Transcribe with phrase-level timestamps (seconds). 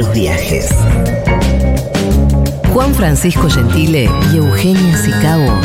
[0.00, 0.70] Los viajes.
[2.72, 5.60] Juan Francisco Gentile y Eugenia Sicabo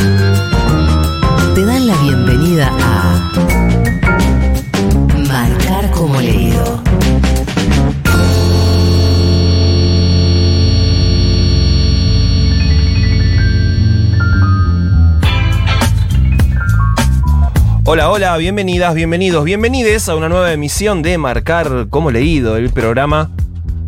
[1.56, 3.32] te dan la bienvenida a
[5.30, 6.84] Marcar como leído.
[17.86, 23.30] Hola, hola, bienvenidas, bienvenidos, bienvenides a una nueva emisión de Marcar como leído, el programa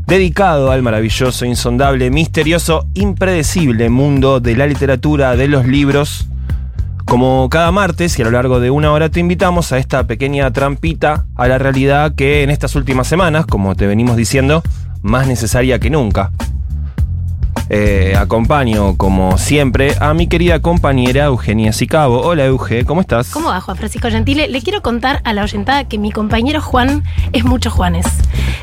[0.07, 6.27] dedicado al maravilloso, insondable, misterioso, impredecible mundo de la literatura, de los libros.
[7.05, 10.51] Como cada martes y a lo largo de una hora te invitamos a esta pequeña
[10.51, 14.63] trampita a la realidad que en estas últimas semanas, como te venimos diciendo,
[15.01, 16.31] más necesaria que nunca.
[17.69, 22.21] Eh, acompaño, como siempre, a mi querida compañera Eugenia Sicabo.
[22.21, 23.29] Hola, Euge, ¿cómo estás?
[23.29, 24.47] ¿Cómo va, Juan Francisco Gentile?
[24.47, 28.05] Le quiero contar a la oyentada que mi compañero Juan es mucho Juanes.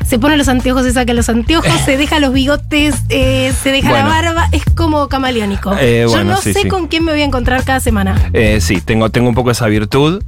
[0.05, 3.89] Se pone los anteojos, se saca los anteojos, se deja los bigotes, eh, se deja
[3.89, 4.07] Bueno.
[4.07, 5.73] la barba, es como camaleónico.
[5.79, 6.67] Eh, Yo bueno, no sí, sé sí.
[6.67, 8.29] con quién me voy a encontrar cada semana.
[8.33, 10.21] Eh, sí, tengo, tengo un poco esa virtud,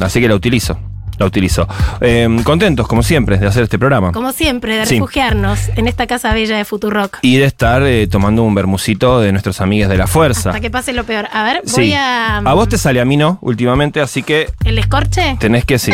[0.00, 0.78] así que la utilizo.
[1.18, 1.68] La utilizo.
[2.00, 4.12] Eh, contentos, como siempre, de hacer este programa.
[4.12, 4.94] Como siempre, de Sí.
[4.94, 7.18] refugiarnos en esta casa bella de Futurock.
[7.22, 10.50] Y de estar eh, tomando un bermucito de nuestros amigos de la fuerza.
[10.50, 11.28] Hasta que pase lo peor.
[11.32, 11.92] A ver, voy Sí.
[11.92, 12.38] a.
[12.38, 15.36] A vos te sale, a mí no, últimamente, así que ¿El escorche?
[15.38, 15.92] tenés que sí.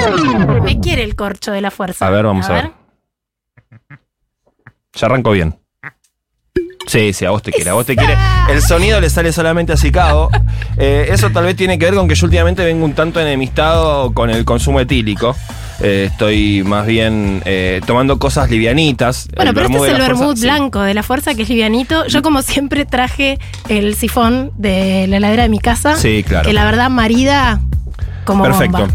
[0.63, 2.07] Me quiere el corcho de la fuerza.
[2.07, 2.71] A ver, vamos a ver.
[4.95, 5.57] Ya arrancó bien.
[6.89, 8.17] Sí, sí, a vos te quiere, a vos te quiere.
[8.51, 10.31] El sonido le sale solamente a Sicao.
[10.81, 14.13] Eh, eso tal vez tiene que ver con que yo últimamente vengo un tanto enemistado
[14.13, 15.35] con el consumo etílico.
[15.81, 19.29] Eh, estoy más bien eh, tomando cosas livianitas.
[19.35, 22.07] Bueno, pero este es el vermut blanco de la fuerza, que es livianito.
[22.07, 25.97] Yo, como siempre, traje el sifón de la heladera de mi casa.
[25.97, 26.47] Sí, claro.
[26.47, 27.61] Que la verdad marida
[28.25, 28.79] como Perfecto.
[28.79, 28.95] bomba.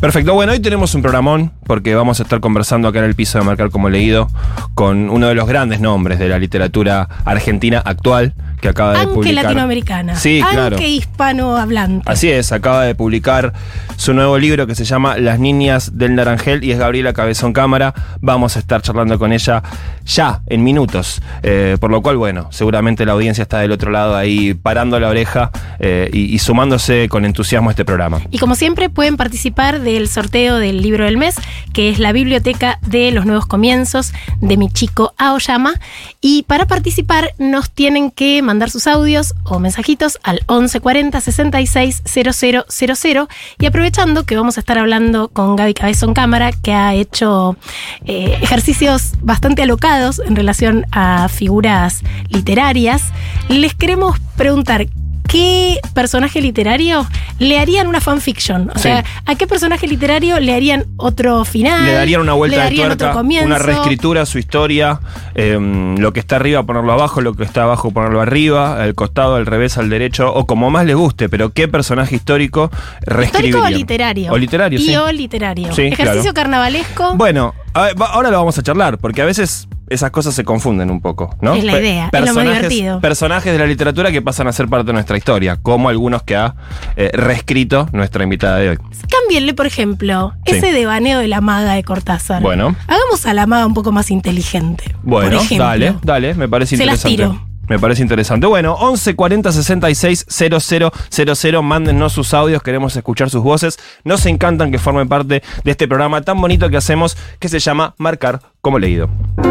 [0.00, 3.38] Perfecto, bueno, hoy tenemos un programón porque vamos a estar conversando acá en el piso
[3.38, 4.28] de Marcar como leído
[4.74, 9.14] con uno de los grandes nombres de la literatura argentina actual que acaba de Aunque
[9.14, 9.44] publicar.
[9.44, 10.14] latinoamericana.
[10.14, 10.76] Sí, claro.
[10.76, 12.08] Aunque hispanohablante.
[12.08, 13.54] Así es, acaba de publicar
[13.96, 17.94] su nuevo libro que se llama Las niñas del Naranjel y es Gabriela Cabezón Cámara.
[18.20, 19.62] Vamos a estar charlando con ella
[20.04, 21.22] ya en minutos.
[21.42, 25.08] Eh, por lo cual, bueno, seguramente la audiencia está del otro lado ahí parando la
[25.08, 25.50] oreja
[25.80, 28.20] eh, y, y sumándose con entusiasmo a este programa.
[28.30, 31.34] Y como siempre pueden participar del sorteo del libro del mes,
[31.72, 35.74] que es la biblioteca de los nuevos comienzos de mi chico Aoyama.
[36.20, 43.28] Y para participar nos tienen que mandar sus audios o mensajitos al 1140 66 000
[43.58, 47.56] y aprovechando que vamos a estar hablando con Gaby Cabezón Cámara, que ha hecho
[48.04, 53.02] eh, ejercicios bastante alocados en relación a figuras literarias,
[53.48, 54.86] les queremos preguntar
[55.32, 57.06] ¿qué personaje literario
[57.38, 58.70] le harían una fanfiction?
[58.70, 58.82] O Sí.
[58.82, 61.84] sea, ¿a qué personaje literario le harían otro final?
[61.86, 63.46] Le darían una vuelta le de darían tuerca, otro comienzo?
[63.46, 65.00] una reescritura su historia,
[65.34, 65.58] eh,
[65.98, 69.46] lo que está arriba ponerlo abajo, lo que está abajo ponerlo arriba, al costado, al
[69.46, 73.56] revés, al derecho, o como más le guste, pero qué personaje histórico reescribirían.
[73.56, 74.32] ¿Histórico o literario?
[74.32, 74.94] O literario, y sí.
[74.96, 75.72] o literario.
[75.72, 76.34] Sí, Ejercicio claro.
[76.34, 77.14] carnavalesco.
[77.16, 81.00] Bueno, ver, ahora lo vamos a charlar, porque a veces esas cosas se confunden un
[81.00, 81.54] poco, ¿no?
[81.54, 83.00] Es la Pe- idea, es lo más divertido.
[83.00, 86.36] Personajes de la literatura que pasan a ser parte de nuestra historia, como algunos que
[86.36, 86.54] ha
[86.96, 88.78] eh, reescrito nuestra invitada de hoy.
[89.10, 90.56] Cámbienle, por ejemplo, Sí.
[90.56, 92.40] ese devaneo de la maga de Cortázar.
[92.42, 92.74] Bueno.
[92.88, 94.94] Hagamos a la maga un poco más inteligente.
[95.02, 97.38] Bueno, por dale, dale, me parece Se las interesante.
[97.40, 97.51] tiro.
[97.68, 98.46] Me parece interesante.
[98.46, 103.78] Bueno, 11 40 66 000, mándennos sus audios, queremos escuchar sus voces.
[104.04, 107.94] Nos encantan que formen parte de este programa tan bonito que hacemos que se llama
[107.98, 109.08] Marcar como leído.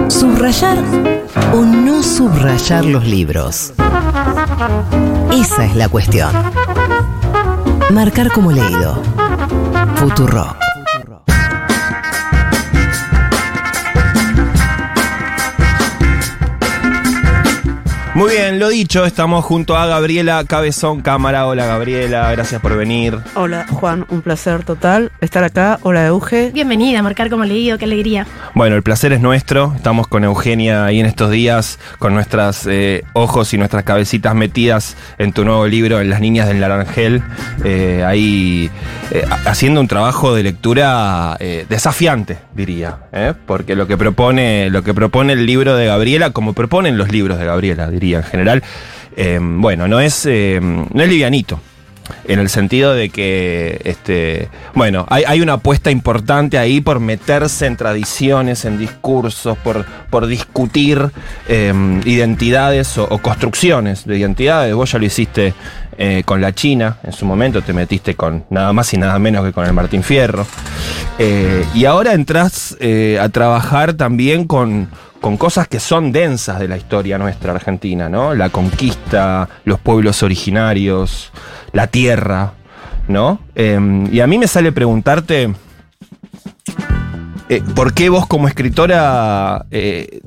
[0.10, 0.78] Subrayar
[1.54, 3.74] o no subrayar los libros.
[5.32, 6.32] Esa es la cuestión.
[7.92, 9.02] Marcar como leído.
[9.96, 10.56] Futuro.
[18.14, 21.48] Muy bien, lo dicho, estamos junto a Gabriela Cabezón Cámara.
[21.48, 23.18] Hola Gabriela, gracias por venir.
[23.36, 25.80] Hola Juan, un placer total estar acá.
[25.84, 26.52] Hola Euge.
[26.54, 28.28] Bienvenida a Marcar como leído, qué alegría.
[28.54, 29.72] Bueno, el placer es nuestro.
[29.78, 32.68] Estamos con Eugenia ahí en estos días, con nuestros
[33.14, 37.24] ojos y nuestras cabecitas metidas en tu nuevo libro, En las niñas del Naranjel.
[37.64, 38.70] eh, ahí
[39.12, 42.98] eh, ha- haciendo un trabajo de lectura eh, desafiante, diría.
[43.14, 43.34] ¿eh?
[43.46, 47.40] Porque lo que, propone, lo que propone el libro de Gabriela, como proponen los libros
[47.40, 48.64] de Gabriela, diría en general,
[49.16, 51.60] eh, bueno, no es, eh, no es livianito.
[52.26, 57.68] En el sentido de que, este, bueno, hay, hay una apuesta importante ahí por meterse
[57.68, 61.12] en tradiciones, en discursos, por, por discutir
[61.48, 64.74] eh, identidades o, construcciones de identidades.
[64.76, 65.54] Vos ya lo hiciste
[66.26, 69.54] con la China, en su momento te metiste con nada más y nada menos que
[69.54, 70.48] con el Martín Fierro.
[71.76, 72.76] Y ahora entras
[73.20, 74.90] a trabajar también con,
[75.22, 78.34] con cosas que son densas de la historia nuestra argentina, ¿no?
[78.34, 81.32] La conquista, los pueblos originarios,
[81.72, 82.54] la tierra,
[83.08, 83.40] ¿no?
[83.54, 85.54] Em, y a mí me sale preguntarte.
[87.54, 90.22] Eh, ¿Por qué vos como escritora eh,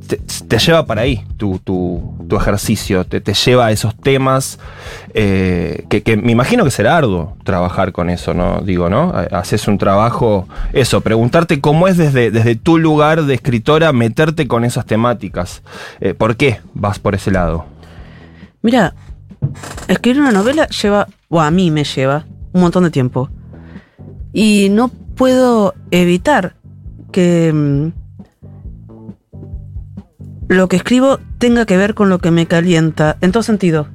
[0.47, 3.05] te, lleva para ahí tu, tu- tu ejercicio?
[3.05, 4.59] Te, te lleva a esos temas
[5.15, 8.61] eh, que, que me imagino que será arduo trabajar con eso, ¿no?
[8.61, 9.11] Digo, ¿no?
[9.15, 14.47] Ha- Haces un trabajo, eso, preguntarte cómo es desde, desde tu lugar de escritora meterte
[14.47, 15.63] con esas temáticas.
[16.19, 17.65] ¿Por qué vas por ese lado?
[18.61, 18.95] Mira,
[19.89, 23.31] escribir una novela lleva, o a mí me lleva, un montón de tiempo.
[24.33, 26.55] Y no puedo evitar
[27.15, 27.93] que mm,
[30.49, 33.87] lo que escribo tenga que ver con lo que me calienta, en todo sentido.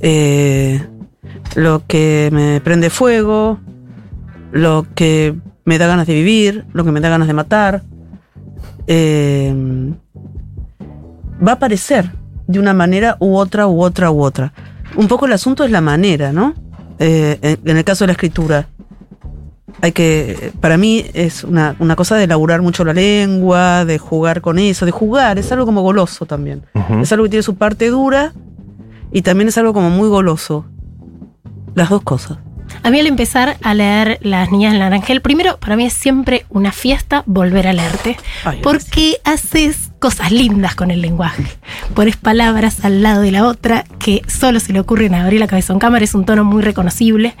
[0.00, 0.86] Eh,
[1.54, 3.60] lo que me prende fuego,
[4.52, 5.34] lo que
[5.64, 7.82] me da ganas de vivir, lo que me da ganas de matar.
[8.86, 9.54] Eh,
[11.44, 12.12] va a aparecer
[12.46, 14.52] de una manera u otra, u otra, u otra.
[14.96, 16.52] Un poco el asunto es la manera, ¿no?
[16.98, 18.68] Eh, en, en el caso de la escritura.
[19.80, 24.40] Hay que, para mí es una, una cosa de elaborar mucho la lengua, de jugar
[24.40, 26.62] con eso, de jugar, es algo como goloso también.
[27.00, 28.32] Es algo que tiene su parte dura
[29.12, 30.66] y también es algo como muy goloso.
[31.74, 32.38] Las dos cosas.
[32.82, 36.46] A mí al empezar a leer Las Niñas del Naranjel, primero para mí es siempre
[36.48, 41.44] una fiesta volver a leerte, Ay, porque haces cosas lindas con el lenguaje.
[41.94, 45.78] Pones palabras al lado de la otra que solo se le ocurren a Gabriela Cabezón
[45.78, 47.34] Cámara, es un tono muy reconocible.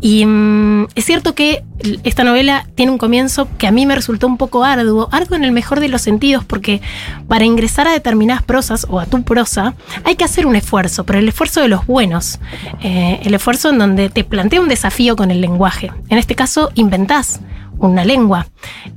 [0.00, 1.62] Y mm, es cierto que
[2.04, 5.44] esta novela tiene un comienzo que a mí me resultó un poco arduo, arduo en
[5.44, 6.80] el mejor de los sentidos, porque
[7.28, 9.74] para ingresar a determinadas prosas o a tu prosa
[10.04, 12.40] hay que hacer un esfuerzo, pero el esfuerzo de los buenos,
[12.82, 15.92] eh, el esfuerzo en donde te plantea un desafío con el lenguaje.
[16.08, 17.40] En este caso, inventás
[17.82, 18.46] una lengua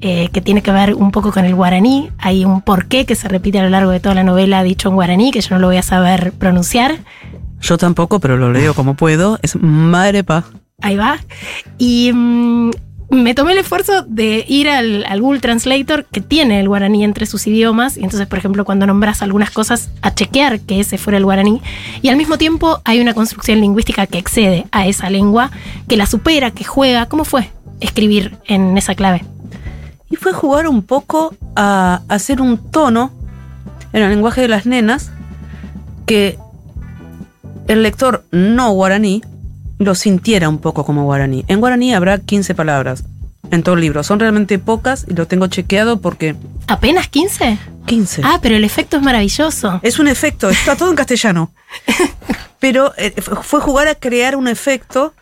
[0.01, 2.09] eh, que tiene que ver un poco con el guaraní.
[2.17, 4.95] Hay un porqué que se repite a lo largo de toda la novela dicho en
[4.95, 6.99] guaraní, que yo no lo voy a saber pronunciar.
[7.61, 9.39] Yo tampoco, pero lo leo como puedo.
[9.41, 10.45] Es madre pa.
[10.81, 11.17] Ahí va.
[11.77, 12.71] Y mm,
[13.09, 17.25] me tomé el esfuerzo de ir al, al Google Translator que tiene el guaraní entre
[17.25, 17.97] sus idiomas.
[17.97, 21.61] Y entonces, por ejemplo, cuando nombras algunas cosas, a chequear que ese fuera el guaraní.
[22.03, 25.49] Y al mismo tiempo hay una construcción lingüística que excede a esa lengua,
[25.87, 27.07] que la supera, que juega.
[27.07, 27.49] ¿Cómo fue
[27.79, 29.25] escribir en esa clave?
[30.09, 33.11] Y fue jugar un poco a hacer un tono
[33.93, 35.11] en el lenguaje de las nenas
[36.05, 36.37] que
[37.67, 39.23] el lector no guaraní
[39.79, 41.43] lo sintiera un poco como guaraní.
[41.47, 43.03] En guaraní habrá 15 palabras
[43.51, 44.03] en todo el libro.
[44.03, 46.35] Son realmente pocas y lo tengo chequeado porque
[46.67, 47.57] ¿Apenas 15?
[47.85, 48.21] 15.
[48.23, 49.79] Ah, pero el efecto es maravilloso.
[49.83, 51.51] Es un efecto, está todo en castellano.
[52.59, 55.13] Pero eh, fue jugar a crear un efecto.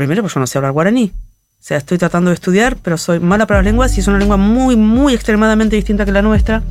[0.00, 1.12] Primero, pues yo no sé hablar guaraní.
[1.14, 4.16] O sea, estoy tratando de estudiar, pero soy mala para las lenguas y es una
[4.16, 6.62] lengua muy, muy extremadamente distinta que la nuestra.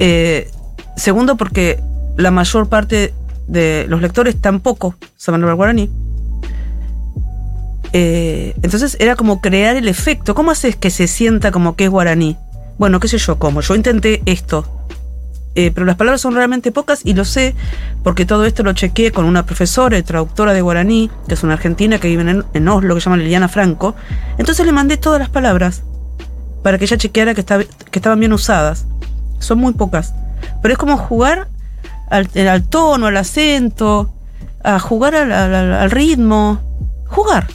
[0.00, 0.50] Eh,
[0.96, 1.78] segundo, porque
[2.16, 3.14] la mayor parte
[3.46, 5.90] de los lectores tampoco saben hablar guaraní.
[7.92, 10.34] Eh, entonces era como crear el efecto.
[10.34, 12.36] ¿Cómo haces que se sienta como que es guaraní?
[12.78, 13.60] Bueno, qué sé yo, cómo.
[13.60, 14.66] Yo intenté esto.
[15.56, 17.54] Eh, pero las palabras son realmente pocas y lo sé
[18.02, 21.52] porque todo esto lo chequeé con una profesora y traductora de guaraní, que es una
[21.54, 23.94] argentina que vive en, en Oslo, que se llama Liliana Franco.
[24.36, 25.82] Entonces le mandé todas las palabras
[26.64, 28.86] para que ella chequeara que, estaba- que estaban bien usadas.
[29.38, 30.12] Son muy pocas.
[30.60, 31.48] Pero es como jugar
[32.10, 34.12] al, al tono, al acento,
[34.62, 36.60] a jugar al- al- al ritmo.
[37.06, 37.46] Jugar.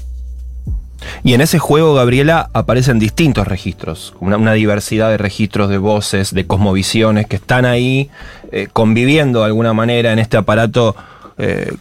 [1.24, 6.46] Y en ese juego, Gabriela, aparecen distintos registros, una, diversidad de registros, de voces, de
[6.46, 8.10] cosmovisiones que están ahí
[8.52, 10.96] eh, conviviendo de alguna manera en este aparato
[11.38, 11.74] eh,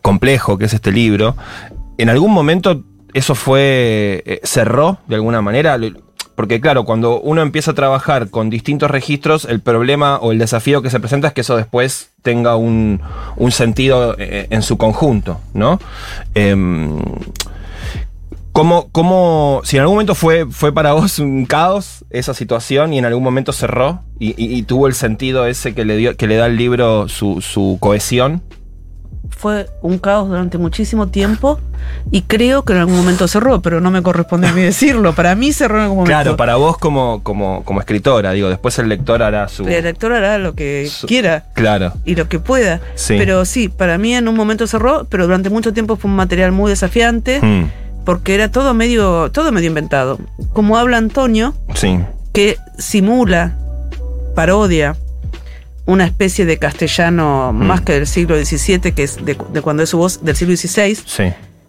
[0.00, 1.36] complejo que es este libro.
[1.98, 5.76] ¿En algún momento eso fue, eh, cerró de alguna manera?
[6.36, 10.82] Porque claro, cuando uno empieza a trabajar con distintos registros, el problema o el desafío
[10.82, 13.00] que se presenta es que eso después tenga un,
[13.50, 15.80] sentido eh, en su conjunto, ¿no?
[18.52, 22.98] ¿Cómo, cómo, si en algún momento fue, fue para vos un caos esa situación y
[22.98, 26.26] en algún momento cerró y, y- y tuvo el sentido ese que le, dio, que
[26.26, 28.42] le da al libro su, su cohesión?
[29.30, 31.58] Fue un caos durante muchísimo tiempo
[32.10, 35.14] y creo que en algún momento cerró, pero no me corresponde a mí decirlo.
[35.14, 36.10] Para mí cerró en algún momento.
[36.22, 39.66] Claro, para vos como, como, como escritora, digo, después el lector hará su...
[39.66, 42.80] El lector hará lo que Su- quiera Claro, y lo que pueda.
[42.94, 43.14] Sí.
[43.16, 46.52] Pero sí, para mí en un momento cerró, pero durante mucho tiempo fue un material
[46.52, 47.64] muy desafiante Mm,
[48.04, 50.18] porque era todo medio, todo medio inventado.
[50.52, 51.98] Como habla Antonio, sí,
[52.32, 53.56] que simula,
[54.34, 54.96] parodia,
[55.86, 57.56] una especie de castellano Mm.
[57.66, 60.56] más que del siglo XVII, que es de, de cuando es su voz del siglo
[60.56, 61.24] XVI, sí,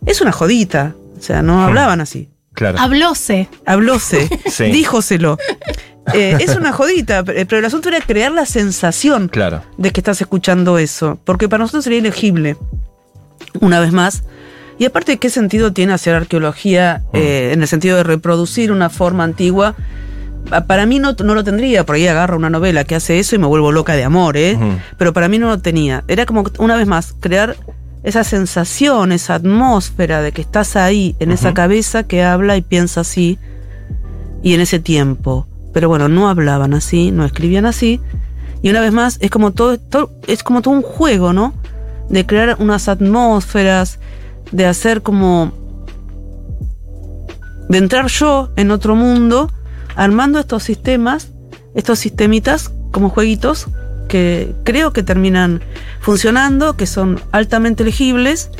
[0.05, 0.95] es una jodita.
[1.17, 2.29] O sea, no hablaban así.
[2.53, 2.77] claro.
[2.79, 3.47] Hablóse.
[3.65, 4.65] Hablóse, Sí.
[4.65, 5.37] díjoselo.
[6.13, 9.63] Eh, es una jodita, pe- pero el asunto era crear la sensación Claro.
[9.77, 12.57] de que estás escuchando eso, porque para nosotros sería ilegible,
[13.61, 14.23] una vez más.
[14.79, 19.23] Y aparte, ¿qué sentido tiene hacer arqueología eh, en el sentido de reproducir una forma
[19.23, 19.75] antigua?
[20.49, 23.35] Pa- Para mí no, no lo tendría, por ahí agarro una novela que hace eso
[23.35, 24.57] y me vuelvo loca de amor, ¿eh?
[24.97, 26.03] Pero para mí no lo tenía.
[26.07, 27.55] Era como, una vez más, crear
[28.03, 33.01] esa sensación, esa atmósfera de que estás ahí, en esa cabeza que habla y piensa
[33.01, 33.37] así,
[34.41, 35.47] y en ese tiempo.
[35.71, 38.01] Pero bueno, no hablaban así, no escribían así.
[38.61, 41.53] Y una vez más, es como todo, todo- es como todo un juego, ¿no?
[42.09, 43.99] De crear unas atmósferas,
[44.53, 45.51] de hacer como.
[47.67, 49.51] de entrar yo en otro mundo,
[49.95, 51.31] armando estos sistemas,
[51.75, 53.67] estos sistemitas como jueguitos
[54.07, 55.61] que creo que terminan
[55.99, 58.51] funcionando, que son altamente legibles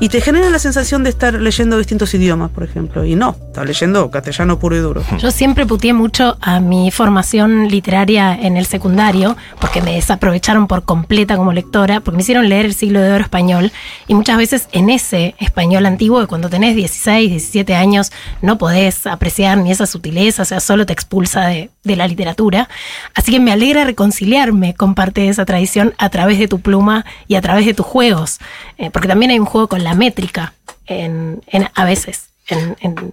[0.00, 3.04] y te generan la sensación de estar leyendo distintos idiomas, por ejemplo.
[3.04, 5.02] Y no, estás leyendo castellano puro y duro.
[5.18, 10.84] Yo siempre puteé mucho a mi formación literaria en el secundario, porque me desaprovecharon por
[10.84, 13.72] completa como lectora, porque me hicieron leer el siglo de oro español,
[14.06, 19.58] y muchas veces en ese español antiguo, cuando tenés 16, 17 años, no podés apreciar
[19.58, 22.68] ni esa sutileza, o sea, solo te expulsa de, de la literatura.
[23.14, 27.04] Así que me alegra reconciliarme con parte de esa tradición a través de tu pluma
[27.26, 28.38] y a través de tus juegos,
[28.76, 30.54] eh, porque también hay un juego con la métrica
[30.86, 31.40] en,
[31.74, 33.12] a veces en-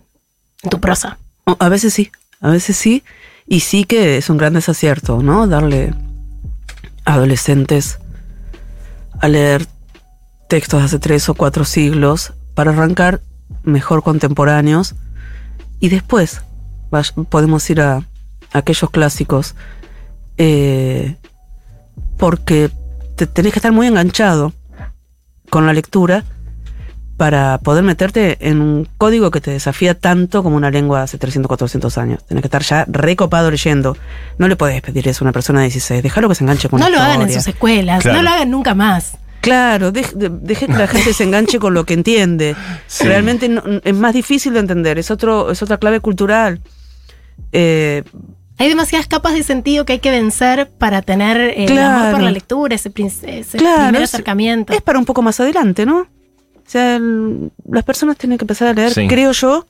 [0.70, 1.18] tu prosa.
[1.60, 3.04] A veces sí, a veces sí.
[3.48, 5.46] Y sí que es un gran desacierto, ¿no?
[5.48, 5.94] Darle
[7.06, 8.00] a adolescentes
[9.22, 9.68] a leer
[10.50, 13.22] textos de hace tres o cuatro siglos para arrancar
[13.64, 14.96] mejor contemporáneos.
[15.80, 16.42] Y después
[17.30, 18.04] podemos ir a, a
[18.58, 19.54] aquellos clásicos.
[20.38, 21.16] eh,
[22.18, 22.72] porque
[23.16, 24.54] te tenés que estar muy enganchado
[25.50, 26.24] con la lectura
[27.18, 31.48] para poder meterte en un código que te desafía tanto como una lengua hace 300,
[31.48, 32.24] 400 años.
[32.28, 33.96] Tienes que estar ya recopado leyendo.
[34.38, 36.04] No le podés pedir eso a una persona de 16.
[36.04, 38.18] Déjalo que se enganche con No lo hagan en sus escuelas, Claro.
[38.18, 39.18] no lo hagan nunca más.
[39.40, 40.06] Claro, de-
[40.42, 42.56] deje que la gente se enganche con lo que entiende.
[42.88, 43.06] Sí.
[43.06, 46.60] Realmente no- es más difícil de entender, es, otro, es otra clave cultural.
[47.52, 48.04] Eh,
[48.58, 52.22] Hay demasiadas capas de sentido que hay que vencer para tener eh, el amor por
[52.24, 52.92] la lectura, ese,
[53.24, 54.74] ese Claro, primer es- acercamiento.
[54.74, 56.08] es para un poco más adelante, ¿no?
[56.66, 59.08] O sea, el- las personas tienen que empezar a leer, Sí.
[59.08, 59.68] creo yo,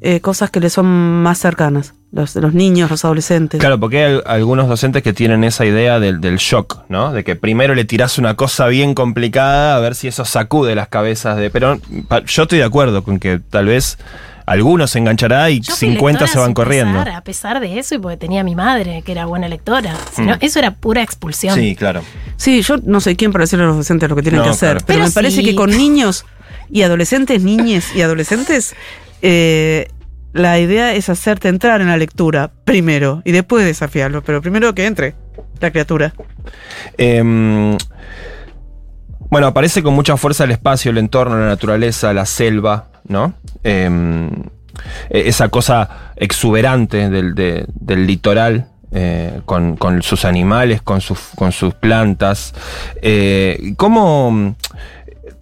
[0.00, 1.94] eh, cosas que les son más cercanas.
[2.12, 3.58] Los, los niños, los adolescentes.
[3.58, 7.12] Claro, porque hay al- algunos docentes que tienen esa idea del, del shock, ¿no?
[7.12, 10.86] De que primero le tirás una cosa bien complicada a ver si eso sacude las
[10.88, 11.50] cabezas de.
[11.50, 11.80] Pero
[12.26, 13.98] yo estoy de acuerdo con que tal vez
[14.46, 16.98] algunos se enganchará y Yo fui 50 lectora se van corriendo.
[16.98, 19.96] pesar, a pesar de eso y porque tenía a mi madre, que era buena lectora.
[20.14, 20.38] Si no, Mm.
[20.40, 21.54] eso era pura expulsión.
[21.58, 22.02] Sí, claro.
[22.36, 24.50] Sí, yo no soy quien para decirle a los docentes lo que tienen No, que
[24.50, 24.84] hacer, claro.
[24.86, 26.24] pero, Pero me parece que con niños
[26.70, 28.74] y adolescentes, niñes y adolescentes,
[29.22, 29.88] eh,
[30.32, 34.84] la idea es hacerte entrar en la lectura primero y después desafiarlo, pero primero que
[34.86, 35.14] entre
[35.60, 36.12] la criatura.
[36.98, 37.76] Em,
[39.30, 43.34] bueno, aparece con mucha fuerza el espacio, el entorno, la naturaleza, la selva, ¿no?
[43.62, 44.28] Em,
[45.10, 48.68] e- esa cosa exuberante del, de- del litoral.
[48.96, 52.54] eh, con, con sus animales, con sus, con sus plantas.
[53.02, 54.54] Eh, ¿Cómo,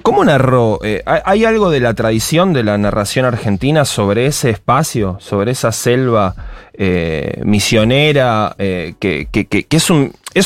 [0.03, 0.81] cómo narró?
[0.83, 5.53] Eh, ¿hay- ¿Hay algo de la tradición de la narración argentina sobre ese espacio, sobre
[5.53, 6.35] esa selva
[6.75, 9.29] eh, misionera, eh, que,
[9.71, 9.91] es,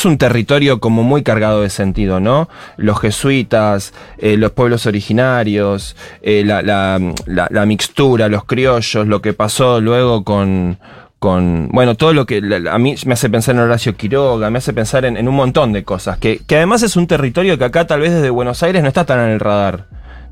[0.05, 2.49] un, territorio como muy cargado de sentido, ¿no?
[2.77, 10.79] Los jesuitas, los pueblos originarios, la mixtura, los criollos, lo que pasó luego con...
[11.19, 14.75] Con, bueno, todo lo que a mí me hace pensar en Horacio Quiroga, me hace
[14.75, 18.01] pensar en, un montón de cosas, que, que además es un territorio que acá tal
[18.01, 19.87] vez desde Buenos Aires no está tan en el radar.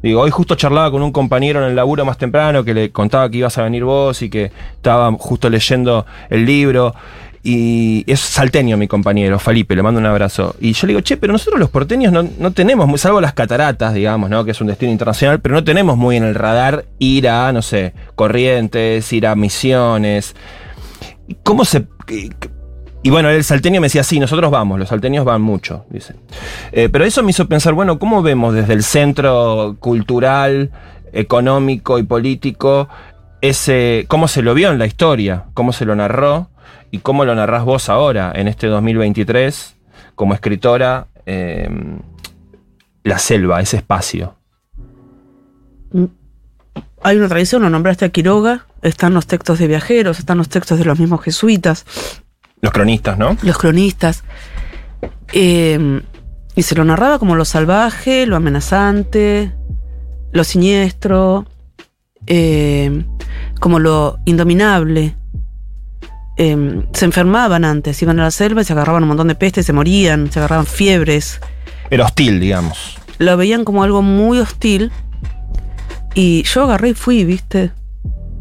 [0.05, 3.31] Digo, hoy justo charlaba con un compañero en el laburo más temprano que le contaba
[3.31, 6.95] que ibas a venir vos y que estaba justo leyendo el libro.
[7.43, 10.57] Y es salteño mi compañero, Felipe, le mando un abrazo.
[10.61, 13.95] Y yo le digo, che, pero nosotros los porteños no, no tenemos, salvo las cataratas,
[13.95, 14.45] digamos, ¿no?
[14.45, 17.63] Que es un destino internacional, pero no tenemos muy en el radar ir a, no
[17.63, 20.35] sé, Corrientes, ir a Misiones.
[21.43, 21.87] ¿Cómo se...?
[23.03, 26.15] y bueno, el salteño me decía, sí, nosotros vamos, los salteños van mucho, dice.
[26.73, 30.71] Eh, pero eso me hizo pensar, bueno, ¿cómo vemos desde el centro cultural,
[31.13, 32.89] económico y político
[33.41, 36.49] ese, cómo se lo vio en la historia, cómo se lo narró
[36.91, 39.77] y cómo lo narrás vos ahora, en este 2023,
[40.15, 41.69] como escritora, eh,
[43.03, 44.37] la selva, ese espacio?
[47.07, 50.79] Hay una tradición, lo nombraste a Quiroga, están los textos de viajeros, están los textos
[50.79, 51.85] de los mismos jesuitas,
[52.63, 53.37] Los cronistas, ¿no?
[53.43, 54.25] los cronistas.
[55.35, 56.01] Eh,
[56.57, 59.53] y se lo narraba como lo salvaje, lo amenazante,
[60.33, 61.47] lo siniestro,
[62.27, 63.05] eh,
[63.61, 65.17] como lo indominable.
[66.37, 69.67] eh, se enfermaban antes, iban a la selva y se agarraban un montón de pestes,
[69.67, 71.39] se morían, se agarraban fiebres.
[71.91, 72.97] Era hostil, digamos.
[73.19, 74.91] Lo veían como algo muy hostil.
[76.15, 77.73] Y yo agarré y fui, ¿viste?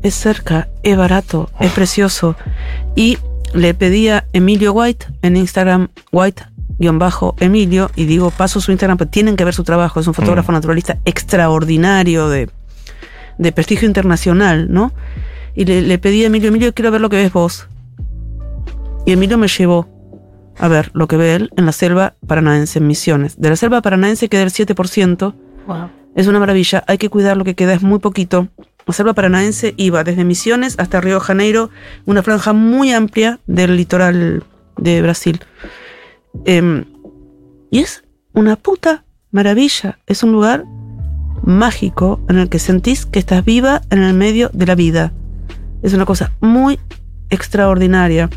[0.04, 2.36] Es cerca, es barato, es precioso.
[2.96, 3.18] Y
[3.54, 9.36] le pedí a Emilio White en Instagram, White-Emilio, y digo, paso su Instagram, pero tienen
[9.36, 10.00] que ver su trabajo.
[10.00, 10.56] Es un fotógrafo Mm.
[10.56, 12.50] naturalista extraordinario de,
[13.38, 14.92] de prestigio internacional, ¿no?
[15.56, 17.68] Y le, le pedí a Emilio, Emilio, quiero ver lo que ves vos.
[19.06, 19.88] Y Emilio me llevó
[20.60, 23.40] a ver lo que ve él en la selva paranaense en Misiones.
[23.40, 25.34] De la selva paranaense queda el 7%.
[25.68, 25.90] Wow.
[26.16, 28.48] Es una maravilla, hay que cuidar lo que queda, es muy poquito.
[28.86, 31.70] La selva paranaense iba desde Misiones hasta Río de Janeiro,
[32.06, 34.44] una franja muy amplia del litoral
[34.78, 35.40] de Brasil.
[36.46, 36.86] Em,
[37.72, 38.04] y es
[38.34, 40.66] una puta maravilla, es un lugar
[41.44, 45.14] mágico en el que sentís que estás viva en el medio de la vida.
[45.82, 46.80] Es una cosa muy
[47.30, 48.30] extraordinaria.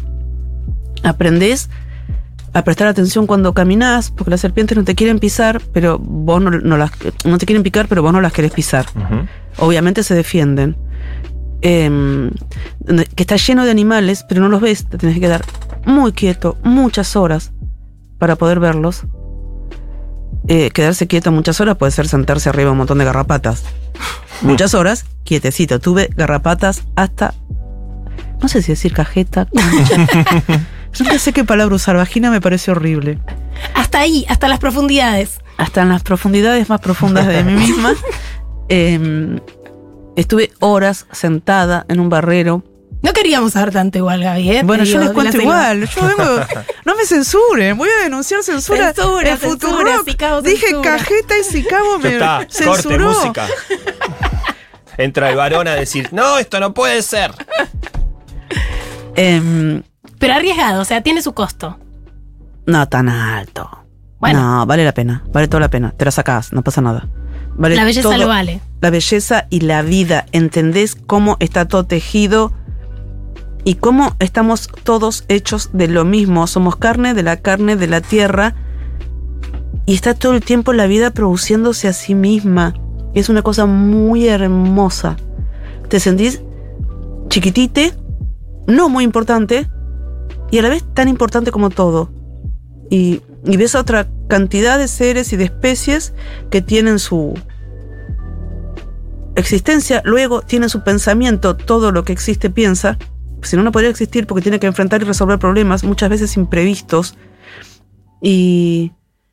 [1.03, 1.69] Aprendés
[2.57, 6.51] a prestar atención cuando caminas, porque las serpientes no te quieren pisar, pero vos no,
[6.51, 6.91] no las
[7.27, 8.87] no te quieren picar, pero vos no las querés pisar.
[9.59, 10.75] Obviamente se defienden.
[11.61, 12.31] Em,
[13.15, 15.45] que está lleno de animales, pero no los ves, te tenés que quedar
[15.85, 17.53] muy quieto, muchas horas
[18.19, 19.03] para poder verlos.
[20.49, 23.65] Eh, quedarse quieto muchas horas puede ser sentarse arriba un montón de garrapatas.
[24.41, 25.79] Muchas horas, quietecito.
[25.79, 27.35] Tuve garrapatas hasta.
[28.41, 29.47] No sé si decir cajeta.
[30.97, 31.97] Yo nunca sé qué palabra usar.
[31.97, 33.19] Vagina me parece horrible.
[33.75, 35.39] Hasta ahí, hasta las profundidades.
[35.57, 37.95] hasta en las profundidades más profundas de mí misma.
[38.69, 39.39] Eh,
[40.17, 42.65] estuve horas sentada en un barrero.
[43.03, 44.51] No queríamos saber tanto igual, Gaby.
[44.51, 44.63] ¿eh?
[44.65, 45.87] Bueno, yo les cuento igual.
[45.89, 46.41] Yo vengo.
[46.85, 47.77] No me censuren.
[47.77, 48.93] Voy a denunciar censura.
[48.95, 50.01] Censura, en censura,
[50.43, 50.83] Dije censura.
[50.97, 53.09] cajeta y Sicabo me está, corte, censuró.
[53.11, 53.47] música.
[54.99, 57.31] Entra el varón a decir, no, esto no puede ser.
[59.15, 59.83] Em,
[60.19, 61.79] Pero arriesgado, o sea, tiene su costo.
[62.67, 63.69] no tan alto.
[64.19, 64.41] Bueno.
[64.61, 65.23] No, vale la pena.
[65.33, 65.93] Vale toda la pena.
[65.97, 67.09] Te la sacás, no pasa nada.
[67.57, 68.61] Vale La belleza todo- lo vale.
[68.81, 70.27] la belleza y la vida.
[70.33, 72.53] ¿Entendés cómo está todo tejido?
[73.65, 76.47] Y cómo estamos todos hechos de lo mismo.
[76.47, 78.55] Somos carne de la carne de la tierra.
[79.87, 82.75] Y está todo el tiempo la vida produciéndose a sí misma.
[83.15, 85.17] Es una cosa muy hermosa.
[85.89, 86.43] Te sentís
[87.29, 87.95] chiquitite,
[88.67, 89.69] no muy importante,
[90.51, 92.11] y a la vez tan importante como todo.
[92.91, 96.13] Y, y ves a otra cantidad de seres y de especies
[96.51, 97.35] que tienen su,
[99.37, 102.99] existencia, luego tiene su pensamiento, todo lo que existe piensa,
[103.43, 107.17] si no, no podría existir porque tiene que enfrentar y resolver problemas, muchas veces imprevistos.
[108.21, 108.93] Y,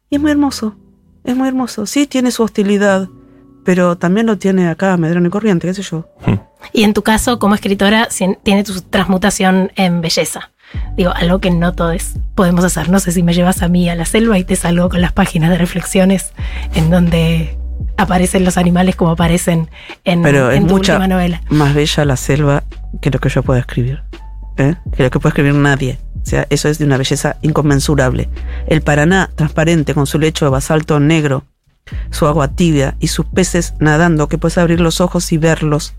[0.10, 0.76] y es muy hermoso,
[1.24, 1.86] es muy hermoso.
[1.86, 3.08] Sí, tiene su hostilidad,
[3.64, 6.08] pero también lo tiene acá Medrano y Corriente, qué sé yo.
[6.74, 8.10] Y en tu caso, como escritora,
[8.44, 10.52] tiene tu transmutación en belleza.
[10.96, 12.90] Digo, algo que no todos podemos hacer.
[12.90, 15.12] No sé si me llevas a mí a la selva y te salgo con las
[15.12, 16.34] páginas de reflexiones
[16.76, 17.58] en donde
[17.98, 19.70] aparecen los animales como aparecen
[20.04, 21.42] en, Pero es en tu mucha última novela.
[21.50, 22.64] más bella la selva
[23.02, 24.02] que lo que yo puedo escribir.
[24.58, 24.76] ¿eh?
[24.96, 26.00] Que lo que puede escribir nadie.
[26.22, 28.30] O sea, eso es de una belleza inconmensurable.
[28.68, 31.44] El Paraná, transparente, con su lecho de basalto negro,
[32.12, 35.96] su agua tibia y sus peces nadando, que puedes abrir los ojos y verlos.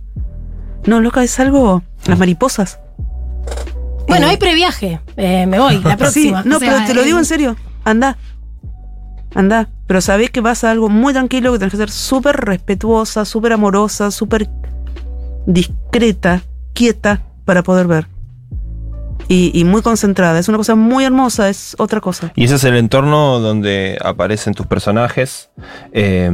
[0.87, 1.83] No, loca, es algo.
[2.07, 2.79] Las mariposas.
[4.09, 5.01] Bueno, Eh, hay previaje.
[5.17, 6.43] Eh, me voy, la Sí, próxima.
[6.45, 7.57] no, O sea, pero te lo eh, digo en serio.
[7.85, 8.17] Anda.
[9.35, 9.69] Anda.
[9.87, 13.53] Pero sabés que vas a algo muy tranquilo, que tenés que ser súper respetuosa, súper
[13.53, 14.49] amorosa, súper
[15.47, 18.07] discreta, quieta para poder ver.
[19.29, 20.39] Y, y muy concentrada.
[20.39, 22.33] Es una cosa muy hermosa, es otra cosa.
[22.37, 25.51] Y ese es el entorno donde aparecen tus personajes,
[25.93, 26.31] eh,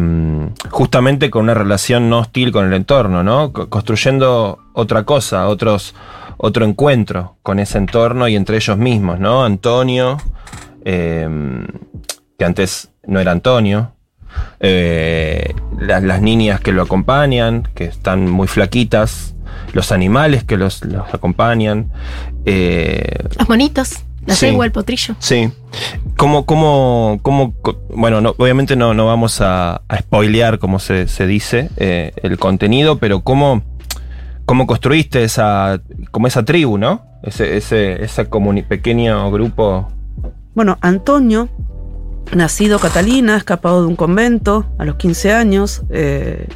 [0.70, 3.52] justamente con una relación no hostil con el entorno, ¿no?
[3.52, 5.94] Co- Construyendo otra cosa, otros,
[6.42, 9.44] otro encuentro con ese entorno y entre ellos mismos, ¿no?
[9.44, 10.16] Antonio,
[10.84, 11.28] eh,
[12.38, 13.92] que antes no era Antonio,
[14.60, 19.34] eh, las, las niñas que lo acompañan, que están muy flaquitas,
[19.72, 21.90] los animales que los, los acompañan.
[22.46, 24.46] eh, Los monitos, la Sí.
[24.46, 25.14] el potrillo.
[25.18, 25.50] Sí.
[26.16, 27.54] ¿Cómo, cómo, cómo,
[27.94, 32.38] bueno, no, obviamente no, no vamos a, a spoilear, como se, se dice, eh, el
[32.38, 33.62] contenido, pero cómo,
[34.50, 37.06] cómo construiste esa, como esa tribu, ¿no?
[37.22, 38.24] Ese, ese,
[38.68, 39.92] pequeño grupo.
[40.56, 41.48] Bueno, Antonio,
[42.34, 46.48] nacido Catalina, escapado de un convento a los 15 años, eh,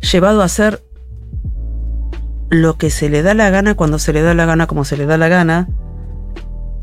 [0.00, 0.82] llevado a hacer
[2.48, 4.96] lo que se le da la gana cuando se le da la gana, como se
[4.96, 5.68] le da la gana,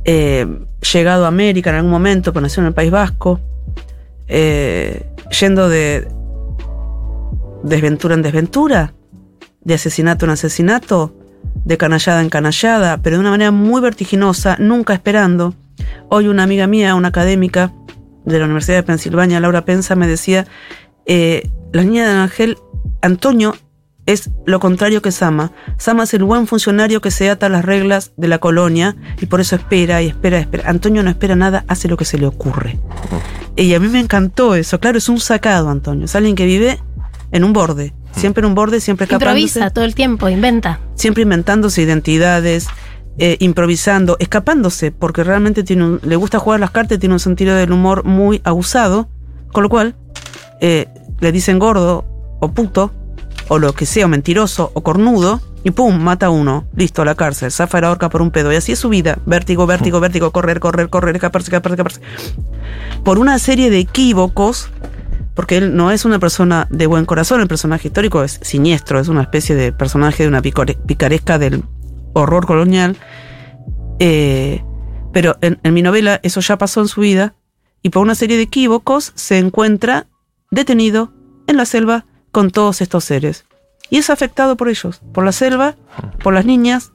[0.06, 0.48] eh,
[0.94, 3.42] llegado a América en algún momento, pero nació en el País Vasco,
[4.30, 6.08] eh, yendo de
[7.64, 8.94] desventura en desventura,
[9.68, 11.14] de asesinato en asesinato,
[11.66, 15.56] de canallada en canallada, pero de una manera muy vertiginosa, nunca esperando.
[16.08, 17.74] Hoy una amiga mía, una académica
[18.24, 20.48] de la Universidad de Pensilvania, Laura Pensa, me decía,
[21.06, 22.58] eh, la niña de Ángel,
[23.02, 23.58] Antonio
[24.06, 25.52] es lo contrario que Sama.
[25.78, 29.26] Sama es el buen funcionario que se ata a las reglas de la colonia y
[29.26, 30.70] por eso espera y espera, y espera.
[30.70, 32.80] Antonio no espera nada, hace lo que se le ocurre.
[33.58, 34.80] Y a mí me encantó eso.
[34.80, 36.06] Claro, es un sacado, Antonio.
[36.06, 36.80] Es alguien que vive
[37.34, 37.94] en un borde.
[38.12, 39.40] Siempre en un borde, siempre escapándose.
[39.42, 40.80] Improvisa todo el tiempo, inventa.
[40.96, 42.68] Siempre inventándose identidades,
[43.20, 47.56] eh, improvisando, escapándose, porque realmente tiene un- le gusta jugar las cartas, tiene un sentido
[47.56, 49.10] del humor muy abusado,
[49.52, 49.96] con lo cual
[50.60, 50.88] eh,
[51.20, 52.06] le dicen gordo
[52.40, 52.92] o puto,
[53.48, 57.06] o lo que sea, o mentiroso o cornudo, y pum, mata a uno, listo, a
[57.06, 60.00] la cárcel, zafa la horca por un pedo, y así es su vida, vértigo, vértigo,
[60.00, 62.02] vértigo, correr, correr, correr, escaparse, escaparse, escaparse.
[63.04, 64.70] Por una serie de equívocos,
[65.38, 69.08] porque él no es una persona de buen corazón, el personaje histórico es siniestro, es
[69.08, 71.64] una especie de personaje de una picaresca del
[72.14, 72.98] horror colonial,
[74.00, 74.64] eh,
[75.14, 77.36] pero en mi novela eso ya pasó en su vida,
[77.84, 80.08] y por una serie de equívocos se encuentra
[80.50, 81.14] detenido
[81.46, 83.46] en la selva con todos estos seres.
[83.92, 85.76] Y es afectado por ellos, por la selva,
[86.24, 86.94] por las niñas,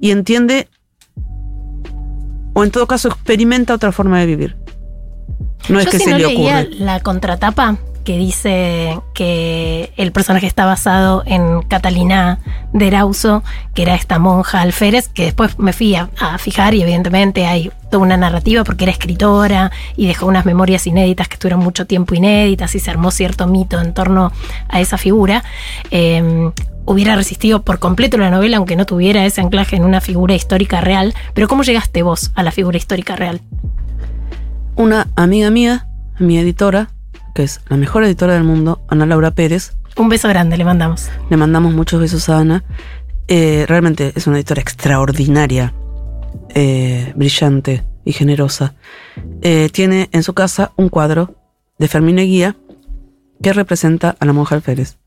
[0.00, 0.68] y entiende,
[2.54, 4.63] o en todo caso experimenta otra forma de vivir.
[5.68, 6.76] No es Yo que si se no le leía ocurre.
[6.78, 12.38] la contratapa que dice que el personaje está basado en Catalina
[12.74, 16.82] de Erauso, que era esta monja alférez, que después me fui a, a fijar y
[16.82, 21.60] evidentemente hay toda una narrativa porque era escritora y dejó unas memorias inéditas que estuvieron
[21.60, 24.32] mucho tiempo inéditas y se armó cierto mito en torno
[24.68, 25.42] a esa figura.
[25.90, 26.50] Eh,
[26.84, 30.82] hubiera resistido por completo la novela aunque no tuviera ese anclaje en una figura histórica
[30.82, 31.14] real.
[31.32, 33.40] Pero ¿cómo llegaste vos a la figura histórica real?
[34.76, 35.86] Una amiga mía,
[36.18, 36.90] mi editora,
[37.34, 41.08] que es la mejor editora del mundo, Ana Laura Pérez, Un beso grande le mandamos.
[41.30, 42.64] le mandamos muchos besos a Ana.
[43.28, 45.72] Eh, realmente es una editora extraordinaria,
[46.50, 48.74] eh, brillante y generosa.
[49.42, 51.36] Eh, tiene en su casa un cuadro
[51.78, 52.56] de Fermín Eguía
[53.42, 54.98] que representa a la monja alférez.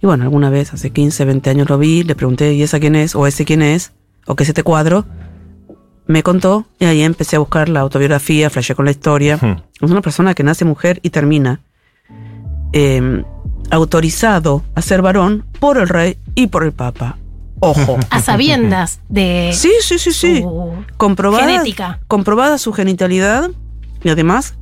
[0.00, 2.94] Y bueno, alguna vez, hace 15, 20 años lo vi, le pregunté, ¿y esa quién
[2.94, 3.14] es?
[3.16, 3.92] ¿O ese quién es?
[4.26, 5.04] ¿O qué es este cuadro?
[6.06, 9.38] Me contó y ahí empecé a buscar la autobiografía, flashé con la historia.
[9.40, 9.62] Hmm.
[9.80, 11.60] Es una persona que nace mujer y termina
[12.72, 13.24] eh,
[13.70, 17.18] autorizado a ser varón por el rey y por el papa.
[17.60, 17.98] Ojo.
[18.10, 20.42] A sabiendas de Sí, sí, sí, sí.
[20.42, 22.00] su Comprobada, genética.
[22.06, 23.50] comprobada su genitalidad
[24.04, 24.56] y además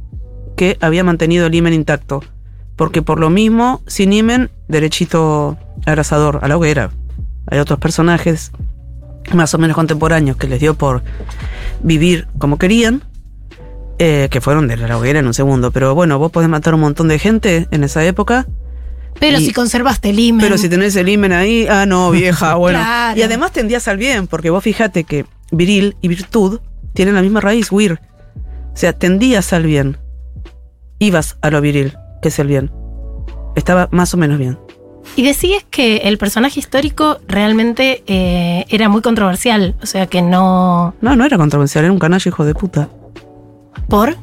[0.57, 2.23] que había mantenido el himen intacto.
[2.77, 6.91] Porque por lo mismo, sin himen, derechito al asador, a la hoguera.
[7.49, 8.51] Hay otros personajes
[9.33, 11.03] más o menos contemporáneos que les dio por
[11.83, 13.03] vivir como querían,
[13.99, 15.71] eh, que fueron de la hoguera en un segundo.
[15.71, 18.47] Pero bueno, vos podés matar un montón de gente en esa época,
[19.21, 20.41] Pero y- si conservaste el himen.
[20.45, 22.79] pero si tenés el himen ahí, ah, no, vieja, bueno.
[22.81, 23.19] Claro.
[23.19, 26.61] Y además tendías al bien, porque vos fíjate que viril y virtud
[26.95, 28.01] tienen la misma raíz, wir.
[28.73, 29.99] O sea, tendías al bien.
[30.99, 32.73] Ibas a lo viril, que es el bien.
[33.57, 34.59] Estaba más o menos bien.
[35.17, 39.77] Y decías que el personaje histórico realmente eh, era muy controversial.
[39.83, 40.95] O sea que no.
[41.01, 42.89] No, no era controversial, era un canalla hijo de puta.
[43.89, 44.17] ¿Por?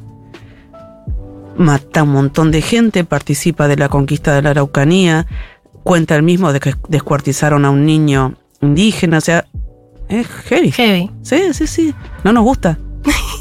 [1.56, 5.28] Mata un montón de gente, participa de la conquista de la Araucanía,
[5.84, 9.46] cuenta el mismo de que descuartizaron a un niño indígena, o sea,
[10.10, 10.72] es heavy.
[10.72, 11.12] Heavy.
[11.22, 11.96] Sí, sí, sí.
[12.24, 12.78] No nos gusta.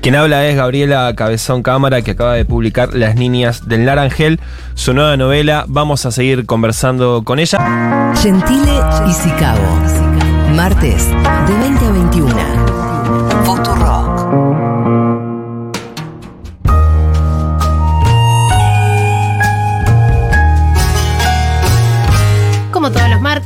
[0.00, 4.40] Quien habla es Gabriela Cabezón Cámara, que acaba de publicar Las Niñas del Naranjel,
[4.74, 5.64] su nueva novela.
[5.68, 8.12] Vamos a seguir conversando con ella.
[8.16, 9.60] Gentile y Sicabo.
[10.54, 11.06] Martes,
[11.46, 12.36] de 20 a 21.
[13.44, 14.59] Futurock.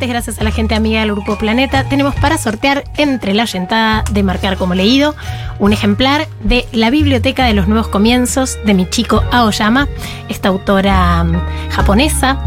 [0.08, 4.22] Gracias a la gente amiga del Grupo Planeta, tenemos para sortear entre la yentada de
[4.22, 5.14] marcar como leído
[5.58, 9.88] un ejemplar de La Biblioteca de los Nuevos Comienzos de Michiko Aoyama,
[10.28, 12.38] esta autora mm, japonesa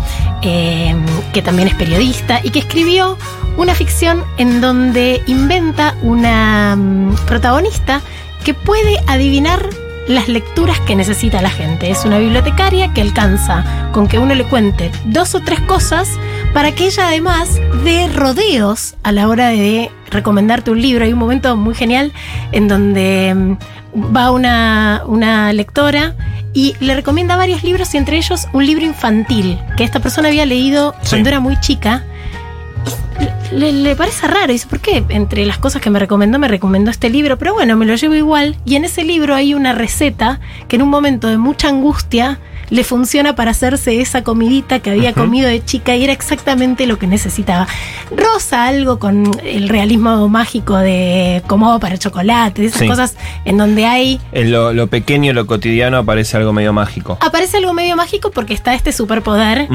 [0.41, 0.95] eh,
[1.33, 3.17] que también es periodista y que escribió
[3.57, 8.01] una ficción en donde inventa una mm, protagonista
[8.43, 9.69] que puede adivinar
[10.07, 11.91] las lecturas que necesita la gente.
[11.91, 16.09] Es una bibliotecaria que alcanza con que uno le cuente dos o tres cosas
[16.53, 21.05] para que ella además dé rodeos a la hora de recomendarte un libro.
[21.05, 22.11] Hay un momento muy genial
[22.51, 26.15] en donde mm, va una, una lectora
[26.53, 30.45] y le recomienda varios libros y entre ellos un libro infantil que esta persona había
[30.45, 31.09] leído Sí.
[31.11, 32.03] cuando era muy chica.
[33.51, 35.03] Le, le parece raro, dice, ¿por qué?
[35.09, 38.13] Entre las cosas que me recomendó, me recomendó este libro, pero bueno, me lo llevo
[38.13, 38.57] igual.
[38.65, 42.83] Y en ese libro hay una receta que en un momento de mucha angustia le
[42.83, 47.07] funciona para hacerse esa comidita que había comido de chica y era exactamente lo que
[47.07, 47.67] necesitaba.
[48.15, 52.87] Rosa algo con el realismo mágico de como para chocolate, esas Sí.
[52.87, 57.17] cosas en donde hay En lo, lo pequeño, lo cotidiano, aparece algo medio mágico.
[57.21, 59.67] aparece algo medio mágico porque está este superpoder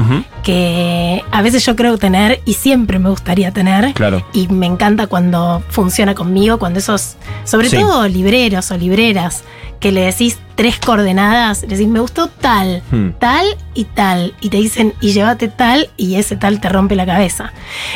[0.43, 3.93] que a veces yo creo tener y siempre me gustaría tener.
[3.93, 4.25] Claro.
[4.33, 7.77] Y me encanta cuando funciona conmigo, cuando esos, sobre Sí.
[7.77, 9.43] todo libreros o libreras,
[9.79, 13.09] que le decís tres coordenadas, le decís, me gustó tal, Hmm.
[13.19, 17.05] tal y tal, y te dicen, y llévate tal, y ese tal te rompe la
[17.05, 17.51] cabeza.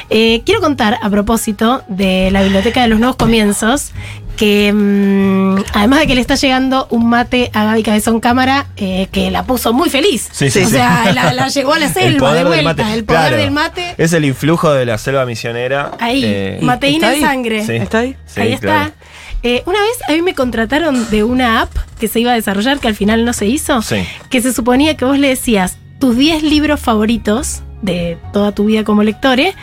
[0.10, 3.92] Eh, quiero contar a propósito de la Biblioteca de los Nuevos Comienzos,
[4.36, 9.08] que mm, además de que le está llegando un mate a Gaby Cabezón Cámara, eh,
[9.12, 10.28] que la puso muy feliz.
[10.32, 10.72] Sí, sí, o sí.
[10.72, 13.38] sea, la, la llevó a la selva de vuelta, el poder Claro.
[13.38, 13.96] del mate.
[13.98, 15.92] Es el influjo de la selva misionera.
[16.00, 17.66] Ahí, eh, mateína ¿está en sangre.
[17.66, 17.74] Sí.
[17.74, 18.16] ¿Está ahí?
[18.28, 18.68] sí, ahí está.
[18.68, 18.92] claro.
[19.50, 22.80] Eh, una vez a mí me contrataron de una app que se iba a desarrollar,
[22.80, 24.04] que al final no se hizo, Sí.
[24.30, 28.84] que se suponía que vos le decías tus 10 libros favoritos de toda tu vida
[28.84, 29.54] como lectore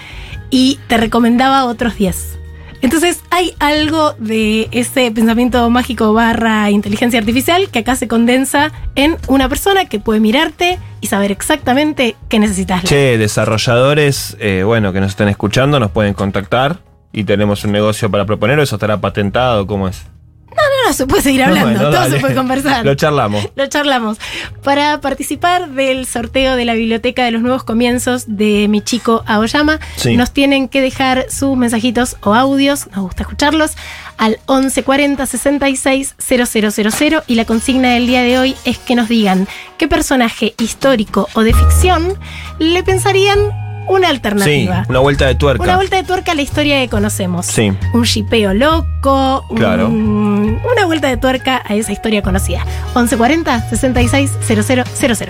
[0.48, 2.38] y te recomendaba otros 10.
[2.80, 9.18] Entonces hay algo de ese pensamiento mágico barra inteligencia artificial que acá se condensa en
[9.26, 12.84] una persona que puede mirarte y saber exactamente qué necesitas.
[12.84, 16.78] Che, desarrolladores, eh, bueno, que nos estén escuchando, nos pueden contactar
[17.14, 18.58] y tenemos un negocio para proponer.
[18.58, 19.66] ¿o ¿Eso estará patentado?
[19.66, 20.02] ¿Cómo es?
[20.50, 22.14] No, no, se puede seguir hablando, Bueno, todo dale.
[22.14, 22.84] se puede conversar.
[22.84, 23.48] Lo charlamos.
[23.56, 24.18] Lo charlamos.
[24.62, 29.80] Para participar del sorteo de la Biblioteca de los Nuevos Comienzos de mi chico Aoyama,
[29.96, 30.16] Sí.
[30.16, 33.72] nos tienen que dejar sus mensajitos o audios, nos gusta escucharlos,
[34.16, 39.48] al 1140 66 000 y la consigna del día de hoy es que nos digan
[39.76, 42.16] qué personaje histórico o de ficción
[42.60, 44.84] le pensarían una Sí, alternativa.
[44.88, 45.62] una vuelta de tuerca.
[45.62, 47.46] Una vuelta de tuerca a la historia que conocemos.
[47.46, 47.72] Sí.
[47.92, 49.88] Un shipeo loco, un- Claro.
[49.88, 52.64] una vuelta de tuerca a esa historia conocida.
[52.94, 55.28] 1140 66 000.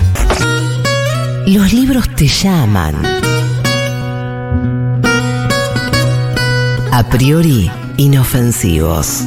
[1.47, 2.95] Los libros te llaman.
[6.93, 9.25] A priori inofensivos.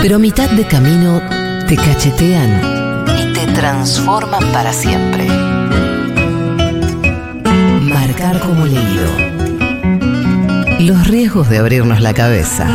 [0.00, 1.20] Pero a mitad de camino
[1.68, 5.26] te cachetean y te transforman para siempre.
[8.08, 9.06] Marcar como leído.
[10.80, 12.66] Los riesgos de abrirnos la cabeza.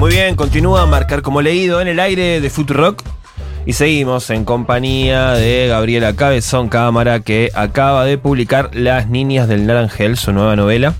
[0.00, 3.04] Muy bien, continúa marcar como leído en el aire de Food Rock.
[3.64, 9.66] Y seguimos en compañía de Gabriela Cabezón Cámara, que acaba de publicar Las Niñas del
[9.68, 10.94] Naranjel, su nueva novela.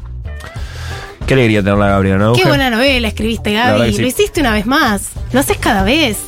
[1.27, 2.33] Qué alegría tenerla, Gabriela, ¿no?
[2.35, 3.93] Qué buena novela escribiste, Gaby.
[3.93, 4.01] sí.
[4.01, 5.11] Lo hiciste una vez más.
[5.33, 6.19] Lo haces cada vez.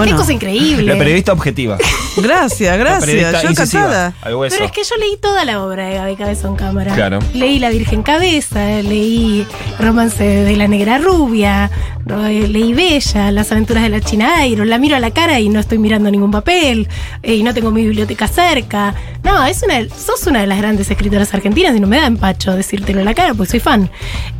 [0.00, 0.16] Bueno.
[0.16, 0.84] Qué cosa increíble.
[0.84, 1.76] La periodista objetiva.
[2.16, 3.42] Gracias, gracias.
[3.42, 4.56] Yo hueso.
[4.56, 6.94] Pero es que yo leí toda la obra de Gaby Cabezón Cámara.
[6.94, 7.20] Claro.
[7.34, 9.46] Leí La Virgen Cabeza, leí
[9.78, 11.70] Romance de la Negra Rubia,
[12.08, 14.68] eh, leí Bella, Las Aventuras de la China Iron.
[14.68, 16.88] La miro a la cara y no estoy mirando ningún papel,
[17.22, 18.94] eh, y no tengo mi biblioteca cerca.
[19.22, 22.54] No, es una, sos una de las grandes escritoras argentinas y no me da empacho
[22.54, 23.90] decírtelo a la cara porque soy fan.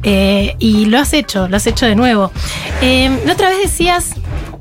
[0.03, 2.33] Eh, y lo has hecho, lo has hecho de nuevo.
[2.81, 4.14] Eh, la otra vez decías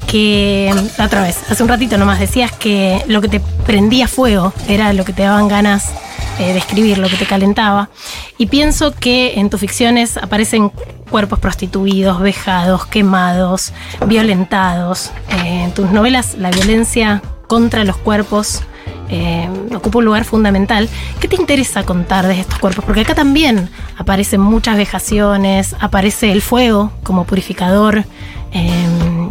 [0.07, 4.93] que otra vez, hace un ratito nomás decías que lo que te prendía fuego era
[4.93, 5.91] lo que te daban ganas
[6.39, 7.89] eh, de escribir, lo que te calentaba.
[8.37, 10.71] Y pienso que en tus ficciones aparecen
[11.09, 13.73] cuerpos prostituidos, vejados, quemados,
[14.07, 15.11] violentados.
[15.29, 18.61] Eh, en tus novelas la violencia contra los cuerpos
[19.09, 20.87] eh, ocupa un lugar fundamental.
[21.19, 22.85] ¿Qué te interesa contar de estos cuerpos?
[22.85, 28.05] Porque acá también aparecen muchas vejaciones, aparece el fuego como purificador
[28.51, 28.87] eh,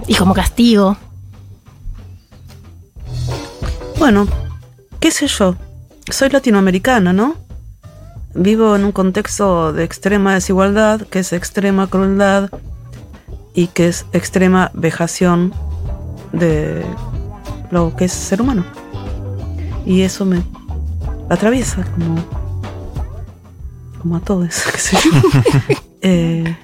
[0.08, 0.96] y como castigo.
[3.98, 4.26] Bueno,
[4.98, 5.54] qué sé yo.
[6.10, 7.36] Soy latinoamericana, ¿no?
[8.34, 12.50] Vivo en un contexto de extrema desigualdad, que es extrema crueldad
[13.54, 15.52] y que es extrema vejación
[16.32, 16.84] de
[17.70, 18.64] lo que es ser humano.
[19.84, 20.42] Y eso me
[21.28, 22.24] atraviesa como,
[24.00, 25.76] como a todos, qué sé yo.
[26.00, 26.56] Eh,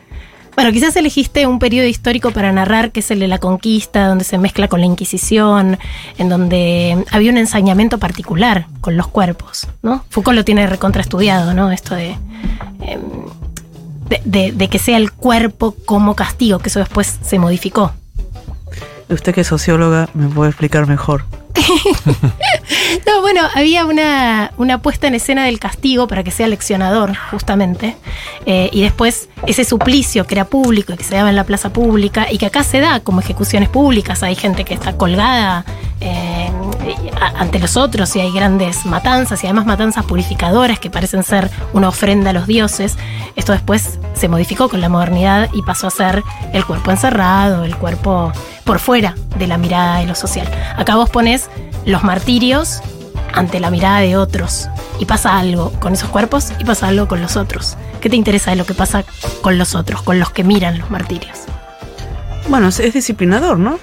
[0.55, 4.25] Bueno, quizás elegiste un periodo histórico para narrar, que es el de la conquista, donde
[4.25, 5.79] se mezcla con la Inquisición,
[6.17, 10.05] en donde había un ensañamiento particular con los cuerpos, ¿no?
[10.11, 11.73] Foucault lo tiene recontraestudiado, ¿no?
[11.73, 12.17] Esto de,
[12.83, 13.01] em,
[14.25, 17.93] de, que sea el cuerpo como castigo, que eso después se modificó.
[19.09, 21.25] usted que es socióloga me puede explicar mejor.
[23.07, 27.97] No, bueno, había una, una puesta en escena del castigo para que sea leccionador, justamente.
[28.47, 31.73] Eh, y después ese suplicio que era público y que se daba en la plaza
[31.73, 34.23] pública y que acá se da como ejecuciones públicas.
[34.23, 35.65] Hay gente que está colgada
[36.01, 36.51] eh,
[37.37, 41.89] ante los otros y hay grandes matanzas y además matanzas purificadoras que parecen ser una
[41.89, 42.97] ofrenda a los dioses.
[43.37, 47.77] Esto después se modificó con la modernidad y pasó a ser el cuerpo encerrado, el
[47.77, 48.33] cuerpo
[48.65, 50.49] por fuera de la mirada de lo social.
[50.77, 51.49] Acá vos pones
[51.85, 52.81] los martirios
[53.33, 57.21] ante la mirada de otros y pasa algo con esos cuerpos y pasa algo con
[57.21, 57.77] los otros.
[58.01, 59.05] ¿Qué te interesa de lo que pasa
[59.43, 61.41] con los otros, con los que miran los martirios?
[62.49, 63.79] Bueno, es, disciplinador, ¿no?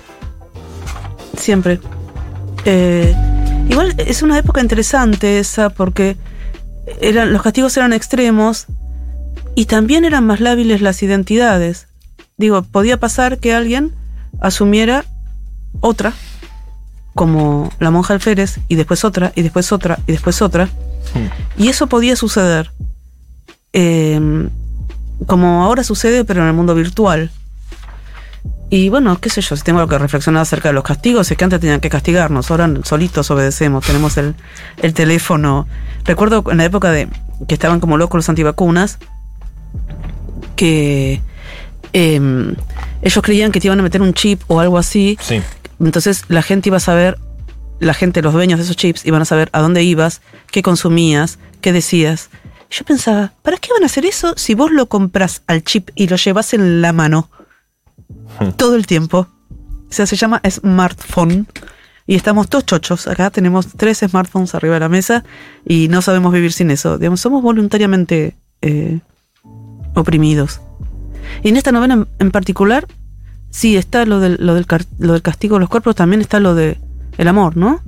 [1.36, 1.80] Siempre.
[2.66, 3.16] Eh,
[3.70, 6.18] igual es una época interesante esa porque
[7.00, 8.68] eran, los castigos eran extremos
[9.56, 11.88] y también eran más lábiles las identidades.
[12.38, 13.94] Digo, podía pasar que alguien
[14.42, 15.06] asumiera
[15.80, 16.14] otra,
[17.16, 20.68] como la monja alférez, y después otra, y después otra, y después otra.
[21.58, 22.72] Y eso podía suceder.
[23.74, 24.50] Eh,
[25.28, 27.32] como ahora sucede, pero en el mundo virtual.
[28.70, 31.44] Y bueno, qué sé yo, si tengo que reflexionar acerca de los castigos, es que
[31.44, 34.34] antes tenían que castigarnos, ahora solitos obedecemos, tenemos el,
[34.82, 35.68] el teléfono.
[36.06, 37.10] Recuerdo en la época de
[37.48, 38.98] que estaban como locos los antivacunas,
[40.56, 41.22] que
[41.94, 42.56] em,
[43.02, 45.42] ellos creían que te iban a meter un chip o algo así, Sí.
[45.80, 47.18] entonces la gente iba a saber,
[47.80, 51.40] la gente, los dueños de esos chips, iban a saber a dónde ibas, qué consumías,
[51.62, 52.30] qué decías.
[52.70, 56.08] Yo pensaba, ¿para qué van a hacer eso si vos lo compras al chip y
[56.08, 57.30] lo llevas en la mano
[58.56, 59.28] todo el tiempo?
[59.90, 61.48] O sea, se llama smartphone.
[62.08, 63.08] Y estamos todos chochos.
[63.08, 65.24] Acá tenemos tres smartphones arriba de la mesa
[65.66, 66.98] y no sabemos vivir sin eso.
[66.98, 69.00] Digamos, somos voluntariamente eh,
[69.94, 70.62] oprimidos.
[71.44, 72.88] Y en esta novela en, en particular,
[73.50, 74.66] sí está lo del, lo, del,
[75.00, 76.78] lo del castigo de los cuerpos, también está lo de
[77.18, 77.82] el amor, ¿no?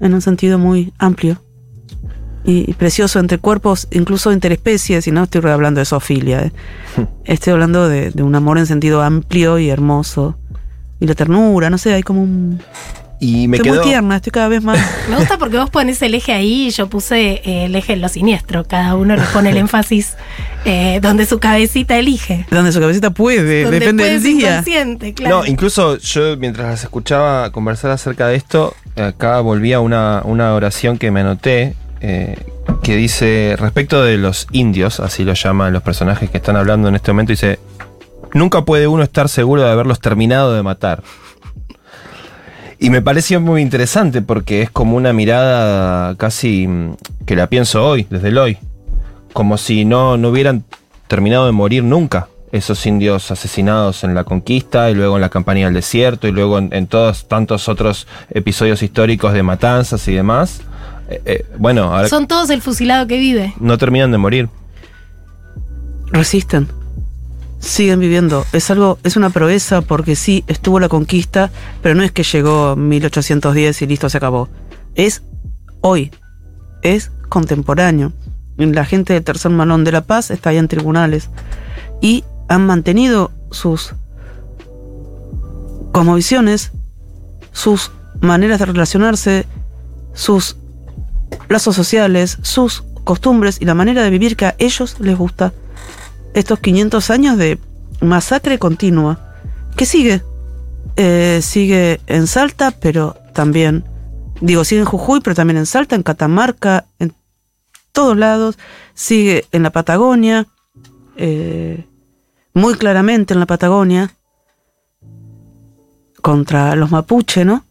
[0.00, 1.42] En un sentido muy amplio
[2.44, 6.52] y, y precioso entre cuerpos, incluso interespecies, y no estoy hablando de zoofilia, ¿eh?
[7.24, 10.38] estoy hablando de, de un amor en sentido amplio y hermoso.
[10.98, 12.60] Y la ternura, no sé, hay como un...
[13.18, 13.80] Y me estoy quedó.
[13.82, 14.78] muy tierna, estoy cada vez más...
[15.08, 18.02] Me gusta porque vos pones el eje ahí y yo puse eh, el eje en
[18.02, 18.64] lo siniestro.
[18.64, 20.16] Cada uno le pone el énfasis
[20.64, 22.44] eh, donde su cabecita elige.
[22.50, 24.50] donde su cabecita puede, Donde depende puede del día.
[24.50, 25.38] inconsciente, claro.
[25.38, 30.98] No, incluso yo mientras las escuchaba conversar acerca de esto, acá volvía una, una oración
[30.98, 32.36] que me anoté eh,
[32.82, 36.96] que dice, respecto de los indios, así lo llaman los personajes que están hablando en
[36.96, 37.58] este momento, dice,
[38.34, 41.02] nunca puede uno estar seguro de haberlos terminado de matar.
[42.78, 47.84] Y me pareció muy interesante porque es como una mirada casi mm, que la pienso
[47.86, 48.58] hoy, desde el hoy.
[49.32, 50.64] Como si no, no hubieran
[51.08, 52.28] terminado de morir nunca.
[52.52, 56.58] Esos indios asesinados en la conquista y luego en la campaña del desierto y luego
[56.58, 60.60] en, en todos tantos otros episodios históricos de matanzas y demás.
[61.08, 63.52] Eh, eh, bueno, ahora Son todos el fusilado que vive.
[63.58, 64.48] no terminan de morir.
[66.12, 66.68] resisten,
[67.66, 68.44] siguen viviendo.
[68.52, 71.50] Es algo, es una proeza porque sí, estuvo la conquista,
[71.82, 74.48] pero no es que llegó 1810 y listo, se acabó.
[74.94, 75.22] Es
[75.80, 76.12] hoy,
[76.82, 78.12] es contemporáneo.
[78.56, 81.28] La gente del Tercer Malón de la Paz está ahí en tribunales
[82.00, 83.94] y han mantenido sus
[85.92, 86.72] cosmovisiones,
[87.52, 89.46] sus maneras de relacionarse,
[90.14, 90.56] sus
[91.48, 95.52] lazos sociales, sus costumbres y la manera de vivir que a ellos les gusta
[96.36, 97.58] estos 500 años de
[98.00, 99.18] masacre continua,
[99.74, 100.22] que sigue.
[100.96, 103.84] Eh, sigue en Salta, pero también,
[104.40, 107.14] digo, sigue en Jujuy, pero también en Salta, en Catamarca, en
[107.92, 108.58] todos lados,
[108.94, 110.46] sigue en la Patagonia,
[111.16, 111.86] eh,
[112.52, 114.14] muy claramente en la Patagonia,
[116.20, 117.64] contra los mapuche, ¿no?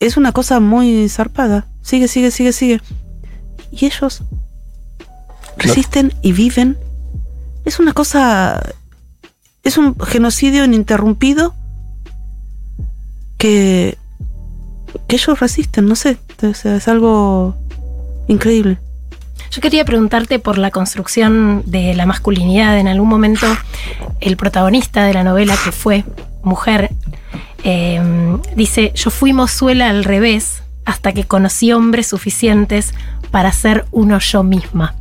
[0.00, 1.66] Es una cosa muy zarpada.
[1.82, 2.80] Sigue, sigue, sigue, sigue.
[3.70, 4.22] Y ellos
[5.58, 6.78] resisten y viven
[7.64, 8.60] es una cosa.
[9.62, 11.54] Es un genocidio ininterrumpido
[13.38, 13.96] que.
[15.08, 16.18] que ellos resisten, no sé.
[16.42, 17.56] Es algo
[18.28, 18.78] increíble.
[19.50, 22.78] Yo quería preguntarte por la construcción de la masculinidad.
[22.78, 23.46] En algún momento,
[24.20, 26.04] el protagonista de la novela, que fue
[26.42, 26.90] mujer,
[27.62, 28.02] eh,
[28.56, 32.92] dice: Yo fui mozuela al revés hasta que conocí hombres suficientes
[33.30, 34.94] para ser uno yo misma.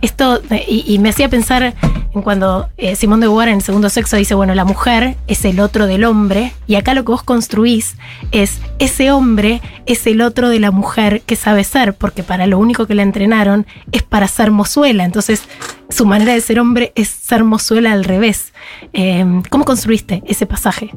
[0.00, 1.74] Esto, y, me hacía pensar
[2.14, 5.44] en cuando eh, Simón de Beauvoir en el segundo sexo dice, bueno, la mujer es
[5.44, 7.96] el otro del hombre, y acá lo que vos construís
[8.32, 12.58] es ese hombre es el otro de la mujer que sabe ser, porque para lo
[12.58, 15.42] único que la entrenaron es para ser mozuela, entonces
[15.88, 18.52] su manera de ser hombre es ser mozuela al revés.
[18.92, 20.90] Eh, ¿Cómo construiste ese pasaje?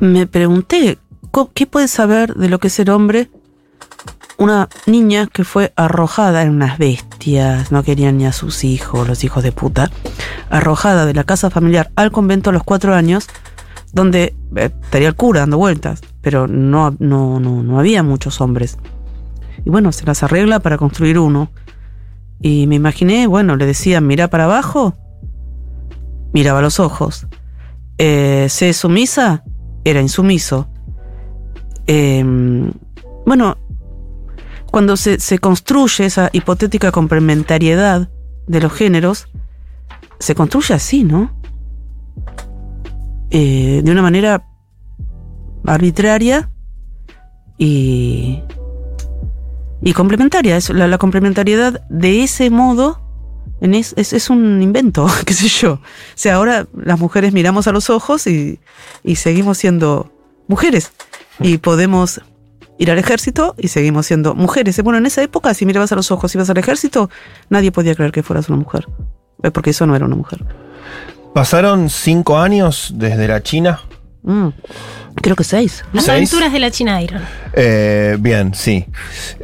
[0.00, 0.98] Me pregunté,
[1.30, 3.30] ¿co- ¿qué puede saber de lo que es ser hombre
[4.38, 9.24] una niña que fue arrojada en unas bestias, no querían ni a sus hijos, los
[9.24, 9.90] hijos de puta,
[10.48, 13.28] arrojada de la casa familiar al convento a los cuatro años,
[13.92, 18.78] donde eh, estaría el cura dando vueltas, pero no, no, no, no había muchos hombres.
[19.64, 21.50] Y bueno, se las arregla para construir uno.
[22.40, 24.94] Y me imaginé, bueno, le decía, mira para abajo,
[26.32, 27.26] miraba los ojos.
[27.98, 29.42] Eh, sé sumisa,
[29.82, 30.68] era insumiso.
[31.88, 32.70] Em,
[33.26, 33.56] bueno,
[34.70, 38.10] cuando se, se construye esa hipotética complementariedad
[38.46, 39.28] de los géneros,
[40.18, 41.32] se construye así, ¿no?
[43.30, 44.44] Eh, de una manera
[45.66, 46.50] arbitraria
[47.58, 48.42] y,
[49.82, 50.56] y complementaria.
[50.56, 53.02] Es, la, complementariedad de ese modo
[53.60, 55.74] en es, es un invento, qué sé yo.
[55.74, 55.80] O
[56.14, 58.60] sea, ahora las mujeres miramos a los ojos y,
[59.04, 60.12] y seguimos siendo
[60.46, 60.92] mujeres.
[61.40, 62.22] Y podemos
[62.78, 64.80] ir al ejército y seguimos siendo mujeres.
[64.82, 67.10] Bueno, en esa época, si mirabas a los ojos y ibas al ejército,
[67.50, 68.86] nadie podía creer que fueras una mujer.
[69.42, 70.44] Eh, Porque eso no era una mujer.
[71.34, 73.80] Pasaron cinco años desde la China.
[74.22, 74.48] Mm,
[75.16, 75.84] creo que seis.
[75.92, 76.16] Las ¿Seis?
[76.16, 77.22] aventuras de la China Iron.
[77.52, 78.86] Eh, bien, sí.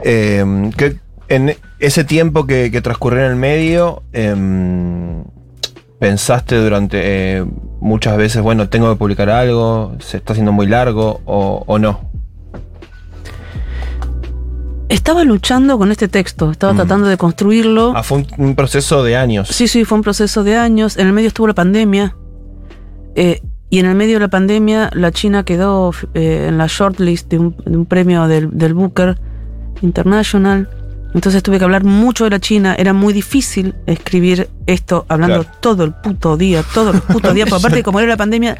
[0.02, 0.96] Eh, que
[1.28, 5.24] en ese tiempo que, que transcurrió en el medio, em,
[5.98, 6.98] pensaste durante
[7.38, 7.44] eh,
[7.80, 12.10] muchas veces, bueno, tengo que publicar algo, se está haciendo muy largo o, o no.
[14.88, 16.76] Estaba luchando con este texto, estaba Mm.
[16.76, 17.92] tratando de construirlo.
[17.96, 19.48] Ah, fue un, un proceso de años.
[19.48, 20.96] Sí, sí, fue un proceso de años.
[20.98, 22.16] En el medio estuvo la pandemia.
[23.14, 27.28] Eh, y en el medio de la pandemia, la China quedó eh, en la shortlist
[27.30, 29.18] de un, de un premio del, del Booker
[29.82, 30.68] International.
[31.14, 32.74] Entonces tuve que hablar mucho de la China.
[32.78, 35.56] Era muy difícil escribir esto hablando Claro.
[35.60, 37.48] todo el puto día, todos los putos días.
[37.50, 38.58] Porque aparte, como era la pandemia,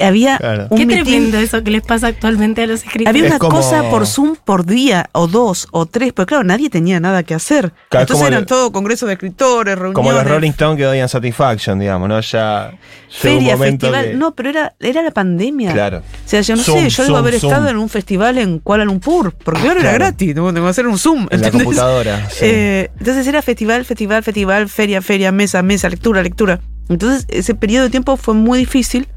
[0.00, 0.66] había Claro.
[0.70, 3.08] un Qué tremendo eso que les pasa actualmente a los escritores.
[3.08, 6.44] Había Es una como- cosa por Zoom por día, o dos, o tres, porque claro,
[6.44, 7.72] nadie tenía nada que hacer.
[7.88, 9.94] Claro, es Entonces eran el- todo congresos de escritores, reuniones.
[9.94, 12.20] Como los Rolling Stones que odian Satisfaction, digamos, ¿no?
[12.20, 12.78] Ya un
[13.10, 14.10] Feria, momento festival.
[14.12, 15.72] que- No, pero era, era la pandemia.
[15.72, 15.98] Claro.
[15.98, 17.52] O sea, yo no Zoom, sé, yo debo haber Zoom.
[17.52, 20.98] estado en un festival en Kuala Lumpur, porque claro, era gratis, tengo que hacer un
[20.98, 21.26] Zoom.
[21.30, 22.38] En la computadora, sí.
[22.42, 26.60] Eh, entonces era festival, festival, festival, feria, feria, mesa, mesa, lectura, lectura.
[26.88, 29.08] Entonces ese periodo de tiempo fue muy difícil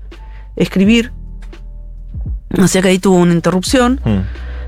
[0.57, 1.13] escribir.
[2.57, 4.01] O sea que ahí tuvo una interrupción.
[4.03, 4.21] Hmm.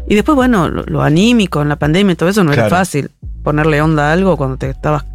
[0.07, 3.11] Y después, bueno, lo, lo anímico en la pandemia y todo eso no era fácil.
[3.43, 5.05] Ponerle onda a algo cuando te estabas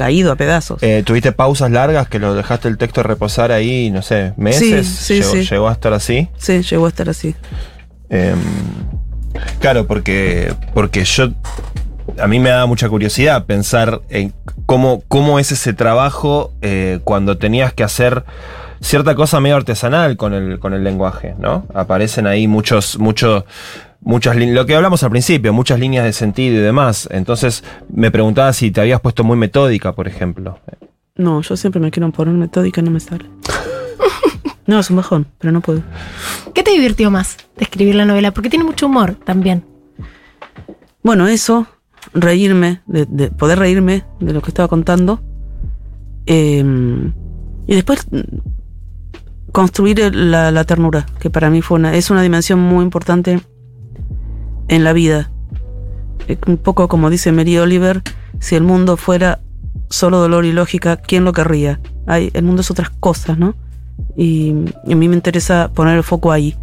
[0.00, 0.82] caído a pedazos.
[0.82, 4.88] Eh, ¿Tuviste pausas largas que lo dejaste el texto reposar ahí, no sé, meses?
[4.88, 5.44] Sí, sí, llegó, sí.
[5.44, 6.28] llegó a estar así.
[6.38, 7.34] Sí, llegó a estar así.
[8.08, 8.34] Eh,
[9.60, 11.28] claro, porque, porque yo.
[12.18, 14.32] A mí me da mucha curiosidad pensar en
[14.64, 18.24] cómo, cómo es ese trabajo eh, cuando tenías que hacer
[18.80, 21.66] cierta cosa medio artesanal con el, con el lenguaje, ¿no?
[21.74, 23.44] Aparecen ahí muchos, muchos,
[24.00, 27.08] muchas líneas, lo que hablamos al principio, muchas líneas de sentido y demás.
[27.10, 27.62] Entonces
[27.92, 30.58] me preguntaba si te habías puesto muy metódica, por ejemplo.
[31.16, 33.26] No, yo siempre me quiero poner metódica y no me sale.
[34.66, 35.82] no, es un bajón, pero no puedo.
[36.54, 38.32] ¿Qué te divirtió más de escribir la novela?
[38.32, 39.64] Porque tiene mucho humor también.
[41.02, 41.66] Bueno, eso,
[42.14, 45.20] reírme, de, de poder reírme de lo que estaba contando.
[46.26, 46.64] Eh,
[47.70, 48.04] y después
[49.52, 53.40] construir el- la, la ternura, que para mí fue una, es una dimensión muy importante
[54.68, 55.30] en la vida.
[56.28, 58.02] Eh, Un poco como dice Mary Oliver,
[58.38, 59.40] si el mundo fuera
[59.88, 61.80] solo dolor y lógica, ¿quién lo querría?
[62.06, 63.54] Hay, el mundo es otras cosas, ¿no?
[64.16, 64.54] Y,
[64.86, 66.56] y a mí me interesa poner el foco ahí.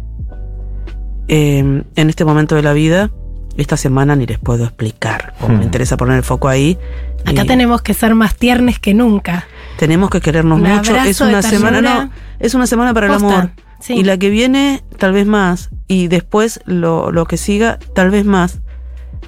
[1.28, 3.10] Eh, en este momento de la vida,
[3.56, 5.34] esta semana ni les puedo explicar.
[5.40, 5.58] cómo Hmm.
[5.58, 6.78] Me interesa poner el foco ahí.
[7.26, 9.46] Acá Y tenemos que ser más tiernes que nunca.
[9.78, 10.96] Tenemos que querernos Un mucho.
[10.96, 12.10] Es una semana, no,
[12.40, 13.50] es una semana para el amor.
[13.80, 13.94] sí.
[13.94, 15.70] Y la que viene, tal vez más.
[15.86, 18.58] Y después lo, lo que siga, tal vez más.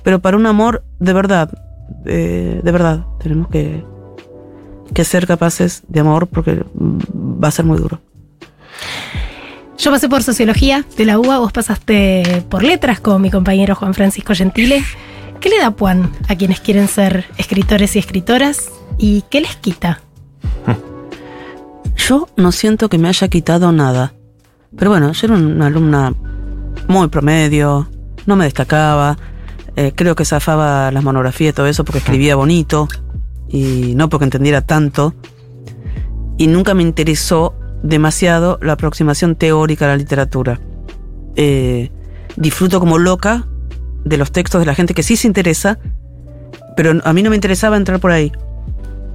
[0.02, 1.50] Pero para un amor de verdad,
[2.04, 3.84] eh, de verdad, tenemos que,
[4.92, 8.00] que ser capaces de amor porque mm, va a ser muy duro.
[9.78, 13.94] Yo pasé por sociología de la UBA, vos pasaste por letras con mi compañero Juan
[13.94, 14.82] Francisco Gentile.
[15.40, 18.70] ¿Qué le da Puan a quienes quieren ser escritores y escritoras?
[18.98, 20.00] ¿Y qué les quita?
[22.10, 24.14] Yo no siento que me haya quitado nada.
[24.76, 26.12] Pero bueno, yo era una alumna
[26.88, 27.88] muy promedio,
[28.26, 29.16] no me destacaba.
[29.76, 32.88] eh, creo que zafaba las monografías y todo eso porque escribía bonito
[33.48, 35.14] y no porque entendiera tanto.
[36.36, 37.54] Y nunca me interesó
[37.84, 40.58] demasiado la aproximación teórica a la literatura.
[41.36, 41.92] Eh,
[42.34, 43.46] disfruto como loca
[44.04, 45.78] de los textos de la gente que sí se interesa,
[46.76, 48.32] pero a mí no me interesaba entrar por ahí.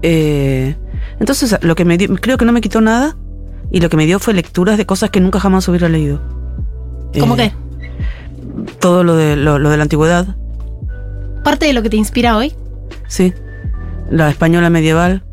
[0.02, 0.78] Eh,
[1.20, 3.16] entonces, lo que me dio, creo que no me quitó nada
[3.72, 6.22] y lo que me dio fue lecturas de cosas que nunca jamás hubiera leído.
[7.20, 7.54] ¿Cómo Eh, qué?
[8.80, 10.36] Todo lo de, lo, lo de la antigüedad,
[11.44, 12.54] Parte de lo que te inspira hoy.
[13.08, 13.34] sí.
[14.10, 15.24] La española medieval.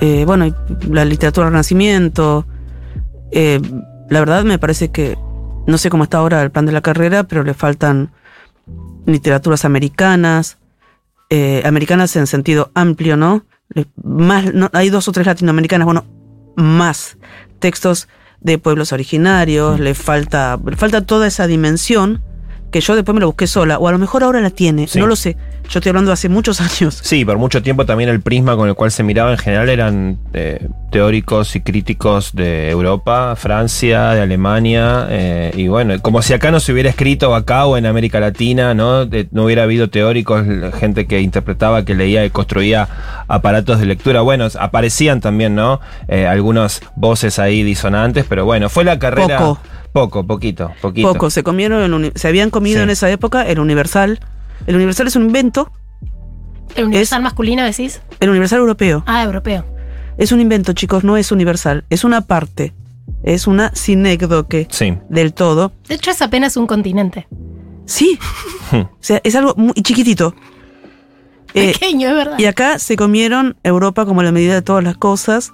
[0.00, 0.54] eh, bueno,
[0.90, 2.46] la literatura del Renacimiento.
[3.30, 3.60] eh,
[4.10, 5.16] la verdad me parece que
[5.66, 8.10] no sé cómo está ahora el plan de la carrera, pero le faltan
[9.06, 10.58] literaturas americanas,
[11.30, 13.44] eh, americanas en sentido amplio, ¿no?
[13.74, 16.04] Le- Más, no, Hay dos o tres latinoamericanas, bueno,
[16.56, 17.16] más
[17.58, 18.08] textos
[18.40, 22.22] de pueblos originarios, le falta, le falta toda esa dimensión
[22.72, 24.98] que yo después me lo busqué sola, o a lo mejor ahora la tiene, Sí.
[24.98, 25.36] no lo sé.
[25.68, 26.98] Yo estoy hablando de hace muchos años.
[27.02, 30.18] Sí, por mucho tiempo también el prisma con el cual se miraba en general eran
[30.34, 36.50] eh, teóricos y críticos de Europa, Francia, de Alemania, eh, y bueno, como si acá
[36.50, 39.06] no se hubiera escrito acá o en América Latina, ¿no?
[39.06, 40.44] De- no hubiera habido teóricos,
[40.78, 42.88] gente que interpretaba, que leía y construía
[43.28, 44.20] aparatos de lectura.
[44.22, 45.80] Bueno, aparecían también, ¿no?
[46.08, 49.38] Eh, algunas voces ahí disonantes, pero bueno, fue la carrera...
[49.38, 49.60] Poco.
[49.92, 51.12] Poco, poquito, poquito.
[51.12, 52.82] Poco, se comieron, el se habían comido Sí.
[52.84, 54.20] en esa época el Universal.
[54.66, 55.70] El Universal es un invento,
[56.74, 58.00] ¿El universal masculino decís?
[58.20, 59.02] el Universal europeo.
[59.06, 59.66] Ah, europeo.
[60.16, 62.72] Es un invento, chicos, no es universal, es una parte,
[63.22, 64.96] es una sinécdoque Sí.
[65.10, 65.72] del todo.
[65.88, 67.26] De hecho, es apenas un continente.
[67.84, 68.18] Sí,
[68.72, 70.34] o sea, es algo muy chiquitito.
[71.54, 72.38] Eh, Pequeño, es verdad.
[72.38, 75.52] y acá se comieron Europa como la medida de todas las cosas.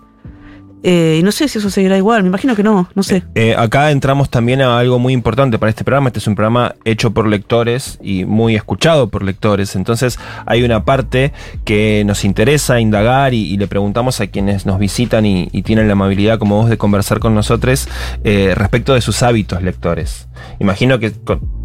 [0.83, 3.25] Eh, y no sé si eso seguirá igual, me imagino que no, no sé.
[3.35, 6.09] Eh, acá entramos también a algo muy importante para este programa.
[6.09, 9.75] Este es un programa hecho por lectores y muy escuchado por lectores.
[9.77, 11.33] Entonces hay una parte
[11.65, 16.39] que nos interesa indagar y, le preguntamos a quienes nos visitan y, tienen la amabilidad
[16.39, 17.89] como vos de conversar con nosotros
[18.25, 20.29] eh, respecto de sus hábitos lectores.
[20.61, 21.13] Imagino que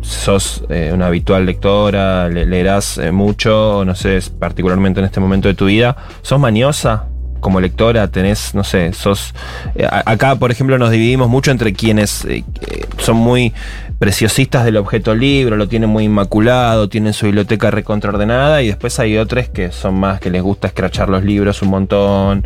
[0.01, 5.47] sos eh, una habitual lectora, le- leerás eh, mucho, no sé, particularmente en este momento
[5.47, 5.95] de tu vida.
[6.24, 7.12] ¿Sos maniosa?
[7.43, 9.35] Como lectora tenés, no sé, sos...
[9.75, 13.53] eh, acá, por ejemplo, nos dividimos mucho entre quienes eh, eh, son muy
[13.99, 19.17] preciosistas del objeto libro, lo tienen muy inmaculado, tienen su biblioteca recontraordenada y después hay
[19.17, 22.45] otros que son más que les gusta escrachar los libros un montón,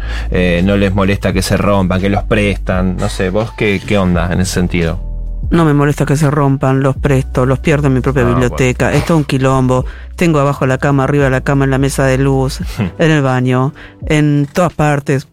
[0.64, 4.32] no les molesta que se rompan, que los prestan, no sé, vos qué, qué onda
[4.32, 5.07] en ese sentido.
[5.50, 8.92] No me molesta que se rompan, los presto, los pierdo en mi propia Ah, biblioteca.
[8.94, 9.86] Es todo un quilombo.
[10.16, 12.60] Tengo abajo la cama, arriba de la cama, en la mesa de luz,
[13.00, 13.74] en el baño,
[14.08, 15.28] en todas partes.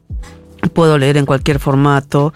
[0.73, 2.33] Puedo leer en cualquier formato.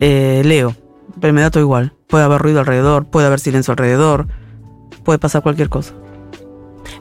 [0.00, 0.74] Eh, leo,
[1.20, 1.92] pero me da todo igual.
[2.08, 4.26] Puede haber ruido alrededor, puede haber silencio alrededor,
[5.04, 5.94] puede pasar cualquier cosa.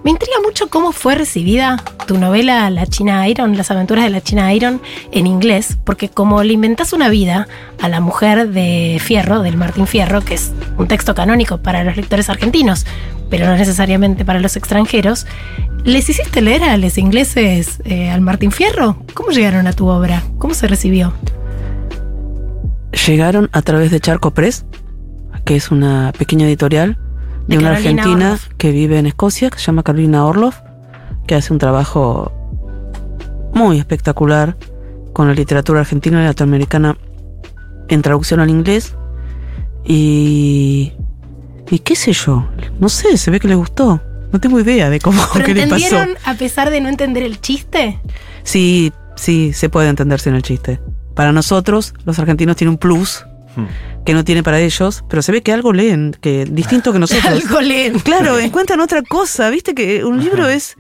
[0.04, 1.78] Me intriga mucho cómo fue recibida
[2.08, 4.82] tu novela La China Iron, Las aventuras de la China Iron,
[5.12, 7.48] en inglés, porque como le inventás una vida
[7.80, 11.98] a la mujer de Fierro, del Martín Fierro, que es un texto canónico para los
[11.98, 12.88] lectores argentinos,
[13.30, 15.28] pero no necesariamente para los extranjeros,
[15.84, 19.04] ¿les hiciste leer a los ingleses eh, al Martín Fierro?
[19.14, 20.24] ¿Cómo llegaron a tu obra?
[20.40, 21.14] ¿Cómo se recibió?
[23.06, 24.66] Llegaron a través de Charco Press,
[25.46, 26.98] que es una pequeña editorial
[27.48, 28.48] de, De una Carolina argentina Orloff.
[28.58, 30.60] que vive en Escocia, que se llama Carolina Orloff,
[31.28, 32.32] que hace un trabajo
[33.54, 34.56] muy espectacular
[35.14, 36.98] con la literatura argentina y latinoamericana
[37.90, 38.96] en traducción al inglés.
[39.86, 40.94] Y.
[41.70, 42.48] Y qué sé yo,
[42.80, 44.02] no sé, se ve que le gustó.
[44.34, 45.76] No tengo idea de cómo ¿Pero qué le pasó.
[45.86, 48.00] entendieron a pesar de no entender el chiste?
[48.44, 50.82] Sí, sí, se puede entenderse en el chiste.
[51.16, 53.26] Para nosotros, los argentinos tienen un plus
[53.56, 53.66] Hmm.
[54.06, 57.26] que no tiene para ellos, pero se ve que algo leen, que distinto que nosotros.
[57.44, 58.00] Algo leen.
[58.00, 60.78] Claro, encuentran otra cosa, viste que un libro es,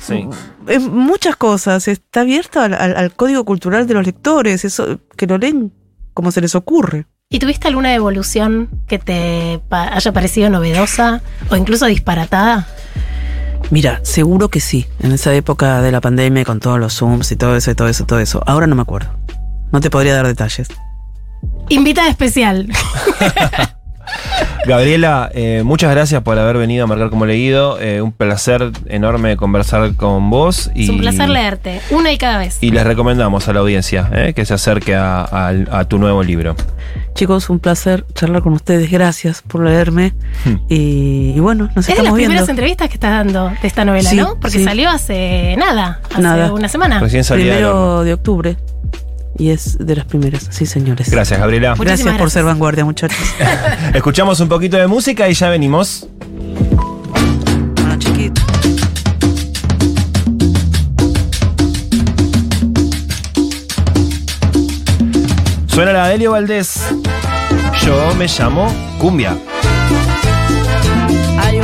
[0.00, 0.26] Sí.
[0.66, 5.26] es muchas cosas, está abierto al, al- al código cultural de los lectores, eso que
[5.26, 5.72] lo leen
[6.14, 7.06] como se les ocurre.
[7.32, 12.66] ¿Y tuviste alguna evolución que te pa- haya parecido novedosa o incluso disparatada?
[13.70, 17.36] Mira, seguro que sí, en esa época de la pandemia con todos los Zooms y
[17.36, 18.42] todo eso y todo eso, todo eso.
[18.46, 19.10] Ahora no me acuerdo.
[19.70, 20.68] No te podría dar detalles.
[21.70, 22.66] Invitada especial.
[24.66, 27.80] Gabriela, eh, muchas gracias por haber venido a marcar como leído.
[27.80, 30.70] eh, un placer enorme conversar con vos.
[30.74, 32.58] Y, Es un placer leerte, una y cada vez.
[32.60, 36.22] Y les recomendamos a la audiencia eh, que se acerque a, a- a tu nuevo
[36.22, 36.56] libro.
[37.14, 38.90] Chicos, un placer charlar con ustedes.
[38.90, 40.12] Gracias por leerme.
[40.44, 40.56] Hmm.
[40.68, 42.30] Y, y bueno, nos es de las estamos viendo.
[42.32, 44.34] primeras entrevistas que estás dando de esta novela, Sí, ¿no?
[44.40, 44.64] Porque sí.
[44.64, 46.52] salió hace nada, hace Nada.
[46.52, 47.00] una semana.
[47.00, 47.34] Recién horno.
[47.36, 48.56] Primero de octubre.
[49.40, 51.10] Y es de las primeras, sí, señores.
[51.10, 51.70] Gracias, Gabriela.
[51.70, 52.32] Muchísimas Gracias por gracias.
[52.34, 53.18] ser vanguardia, muchachos.
[53.94, 56.06] Escuchamos un poquito de música y ya venimos.
[57.74, 58.42] bueno, chiquito.
[65.68, 66.80] Suena la de Delio Valdés.
[67.82, 69.38] Yo me llamo Cumbia.
[71.38, 71.60] Ay,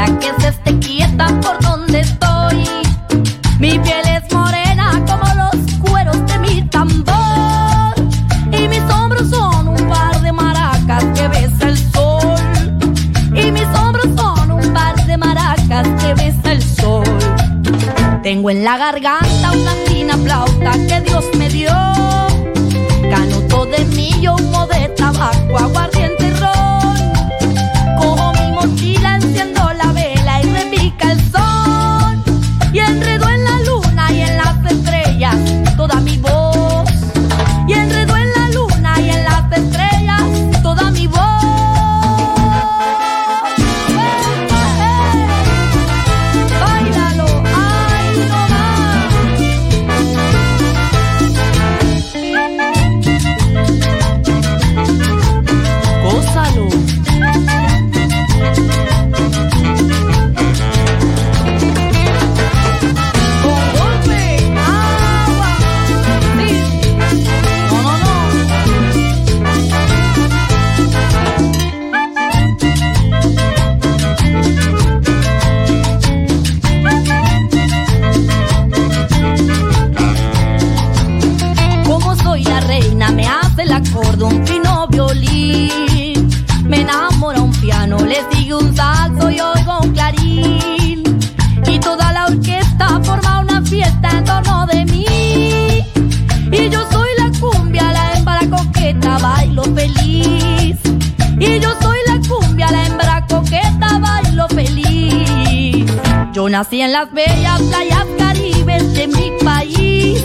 [0.00, 2.64] cadera que se esté quieta por donde estoy.
[3.58, 7.94] Mi piel es morena como los cueros de mi tambor.
[8.52, 12.38] Y mis hombros son un par de maracas que besa el sol.
[13.34, 17.04] Y mis hombros son un par de maracas que besa el sol.
[18.22, 21.09] Tengo en la garganta una fina flauta que
[106.60, 110.22] nací en las bellas playas caribes de mi país.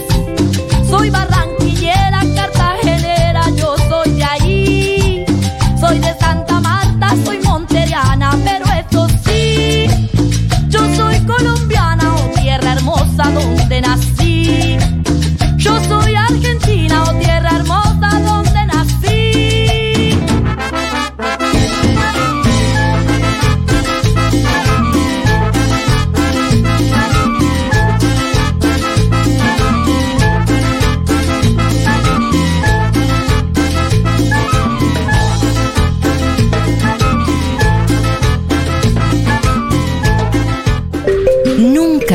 [0.90, 1.35] Soy barranquillera,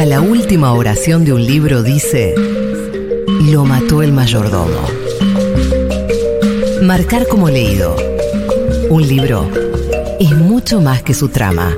[0.06, 2.34] La última oración de un libro dice,
[3.42, 4.80] lo mató el mayordomo.
[6.82, 7.94] Marcar como leído.
[8.88, 9.48] Un libro
[10.18, 11.76] es mucho más que su trama.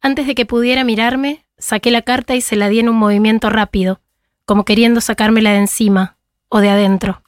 [0.00, 3.50] Antes de que pudiera mirarme, saqué la carta y se la di en un movimiento
[3.50, 4.00] rápido,
[4.44, 6.16] como queriendo sacármela de encima
[6.48, 7.22] o de adentro.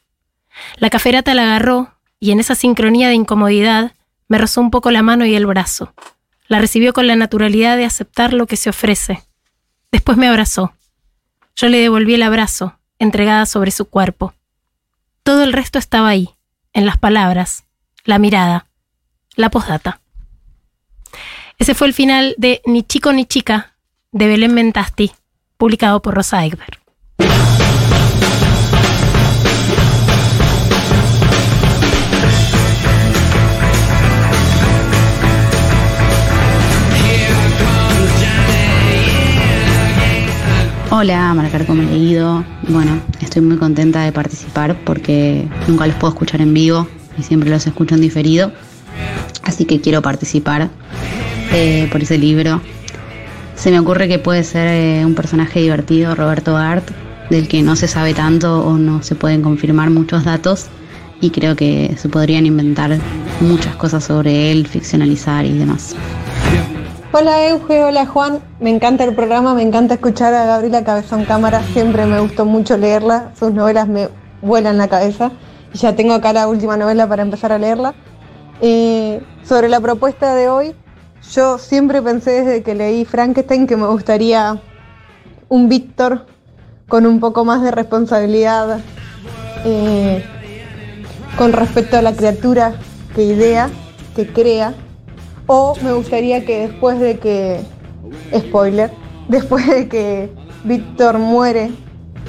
[0.76, 3.94] La caferata la agarró y en esa sincronía de incomodidad
[4.28, 5.92] me rozó un poco la mano y el brazo.
[6.49, 9.22] La recibió con la naturalidad de aceptar lo que se ofrece.
[9.90, 10.72] Después me abrazó.
[11.57, 14.34] Yo le devolví el abrazo, entregada sobre su cuerpo.
[15.22, 16.30] Todo el resto estaba ahí,
[16.72, 17.64] en las palabras,
[18.05, 18.66] la mirada,
[19.34, 20.01] la postdata.
[21.59, 23.74] Ese fue el final de Ni chico ni chica,
[24.12, 25.12] de Belén Mentasti,
[25.57, 26.78] publicado por Rosa Egber.
[40.99, 42.42] Hola, Marcar como leído.
[42.68, 46.88] Bueno, estoy muy contenta de participar porque nunca los puedo escuchar en vivo
[47.18, 48.51] y siempre los escucho en diferido.
[49.42, 50.70] Así que quiero participar
[51.53, 52.62] eh, por ese libro.
[53.57, 56.88] Se me ocurre que puede ser eh, un personaje divertido, Roberto Art,
[57.28, 60.68] del que no se sabe tanto o no se pueden confirmar muchos datos
[61.20, 62.97] y creo que se podrían inventar
[63.40, 65.94] muchas cosas sobre él, ficcionalizar y demás.
[67.18, 71.62] Hola Euge, hola Juan, me encanta el programa, me encanta escuchar a Gabriela Cabezón Cámara,
[71.72, 74.10] siempre me gustó mucho leerla, sus novelas me
[74.42, 75.32] vuelan la cabeza
[75.72, 77.94] y ya tengo acá la última novela para empezar a leerla.
[78.60, 80.74] Sobre la propuesta de hoy,
[81.32, 84.60] yo siempre pensé desde que leí Frankenstein que me gustaría
[85.48, 86.26] un Víctor
[86.86, 88.80] con un poco más de responsabilidad
[89.64, 90.22] eh,
[91.38, 92.74] con respecto a la criatura
[93.14, 93.70] que idea,
[94.14, 94.74] que crea.
[95.47, 97.61] O me gustaría que después de que,
[98.36, 98.90] spoiler,
[99.28, 100.30] después de que
[100.64, 101.70] Víctor muere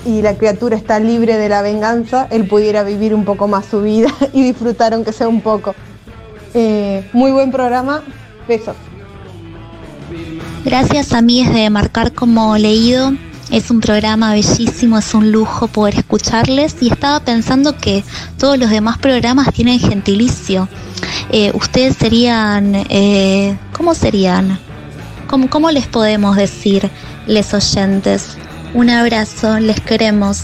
[0.05, 3.81] y la criatura está libre de la venganza, él pudiera vivir un poco más su
[3.81, 5.73] vida y disfrutar aunque sea un poco.
[6.53, 8.03] Eh, muy buen programa,
[8.47, 8.75] besos.
[10.63, 13.11] Gracias a mí es de marcar como leído.
[13.51, 18.03] Es un programa bellísimo, es un lujo poder escucharles y estaba pensando que
[18.37, 20.67] todos los demás programas tienen gentilicio.
[21.31, 24.59] Eh, ustedes serían, eh, ¿cómo serían?
[25.27, 26.89] ¿Cómo, ¿Cómo les podemos decir,
[27.25, 28.37] les oyentes?
[28.73, 30.43] Un abrazo, les queremos.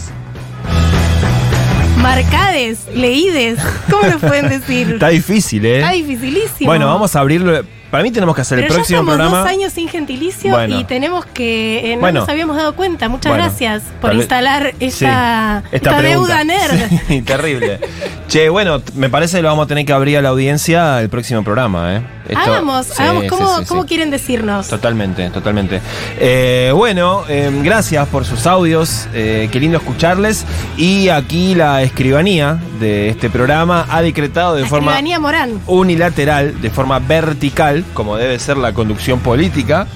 [1.98, 3.58] Marcades, leídes,
[3.90, 4.90] ¿cómo nos pueden decir?
[4.94, 5.76] Está difícil, ¿eh?
[5.76, 6.68] Está dificilísimo.
[6.70, 7.64] Bueno, vamos a abrirlo.
[7.94, 9.38] Para mí tenemos que hacer Pero el próximo ya estamos programa.
[9.38, 10.80] dos años sin gentilicio Bueno.
[10.80, 11.92] y tenemos que.
[11.92, 12.20] eh, no Bueno.
[12.20, 13.08] nos habíamos dado cuenta.
[13.08, 16.90] Muchas Bueno, gracias por tal instalar Sí, esta, esta deuda nerd.
[17.06, 17.78] Sí, terrible.
[18.26, 21.08] che, bueno, me parece que lo vamos a tener que abrir a la audiencia el
[21.08, 22.02] próximo programa, ¿eh?
[22.26, 23.24] Esto- hagamos, sí, hagamos.
[23.28, 24.66] ¿Cómo, cómo quieren decirnos?
[24.68, 25.80] Totalmente, totalmente.
[26.18, 30.46] Eh, bueno, eh, gracias por sus audios, eh, qué lindo escucharles.
[30.78, 35.60] Y aquí la escribanía de este programa ha decretado de La forma escribanía Morán.
[35.66, 39.86] unilateral, de forma vertical, como debe ser la conducción política,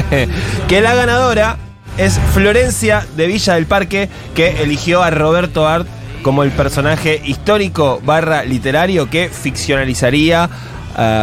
[0.68, 1.56] que la ganadora
[1.96, 5.86] es Florencia de Villa del Parque, que eligió a Roberto Art
[6.22, 10.48] como el personaje histórico barra literario que ficcionalizaría,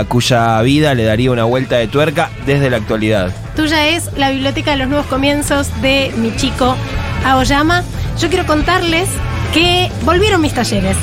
[0.07, 3.31] cuya vida le daría una vuelta de tuerca desde la actualidad.
[3.55, 6.75] Tuya es la biblioteca de los nuevos comienzos de mi chico
[7.25, 7.83] Aoyama.
[8.19, 9.09] Yo quiero contarles
[9.53, 10.97] que volvieron mis talleres,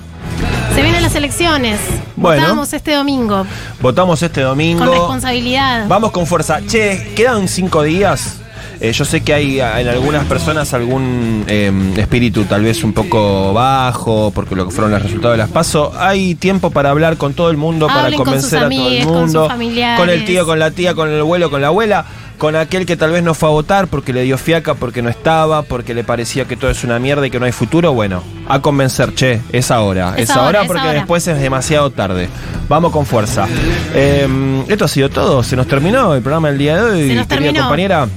[0.75, 1.79] Se vienen las elecciones.
[2.15, 2.43] Bueno.
[2.43, 3.45] Votamos este domingo
[3.81, 4.85] Votamos este domingo.
[4.85, 5.87] con responsabilidad.
[5.87, 6.59] Vamos con fuerza.
[6.65, 8.37] Che, quedan cinco días.
[8.79, 12.93] Eh, yo sé que hay ah, en algunas personas algún eh, espíritu tal vez un
[12.93, 15.93] poco bajo, porque lo que fueron los resultados de las PASO.
[15.97, 19.13] Hay tiempo para hablar con todo el mundo, para con convencer a todo el con
[19.13, 19.49] mundo.
[19.49, 19.57] sus
[19.97, 22.05] con el tío, con la tía, con el abuelo, con la abuela.
[22.41, 25.09] Con aquel que tal vez no fue a votar porque le dio fiaca, porque no
[25.11, 27.93] estaba, porque le parecía que todo es una mierda y que no hay futuro.
[27.93, 30.15] Bueno, a convencer, che, es ahora.
[30.17, 30.93] Es Es, ahora, ahora es porque ahora.
[30.93, 32.29] después es demasiado tarde.
[32.67, 33.47] Vamos con fuerza.
[33.93, 34.27] Eh,
[34.67, 35.43] esto ha sido todo.
[35.43, 37.59] Se nos terminó el programa del día de hoy, Se nos querida terminó.
[37.65, 38.07] compañera.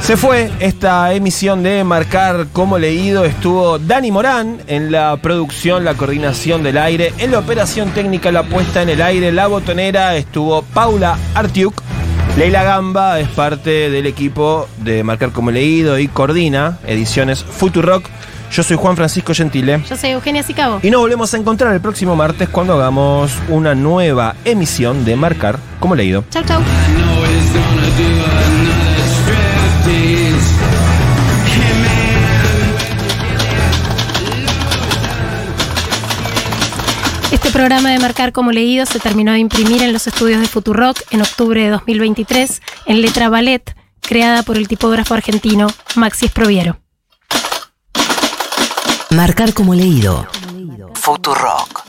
[0.00, 3.24] Se fue esta emisión de Marcar como leído.
[3.24, 8.44] Estuvo Dani Morán en la producción, la coordinación del aire, en la operación técnica, la
[8.44, 10.14] puesta en el aire, la botonera.
[10.14, 11.82] Estuvo Paula Artiuk.
[12.36, 18.04] Leila Gamba es parte del equipo de Marcar como leído y coordina ediciones Futurock.
[18.52, 19.82] Yo soy Juan Francisco Gentile.
[19.88, 20.80] Yo soy Eugenia Sicabo.
[20.82, 25.58] Y nos volvemos a encontrar el próximo martes cuando hagamos una nueva emisión de Marcar
[25.80, 26.24] como leído.
[26.30, 26.60] Chau, chau.
[37.56, 41.22] Programa de Marcar como leído se terminó de imprimir en los estudios de Futurock en
[41.22, 46.78] octubre de 2023 en letra ballet, creada por el tipógrafo argentino Maxi Esproviero.
[49.08, 50.26] Marcar como leído.
[50.92, 51.85] Futurock.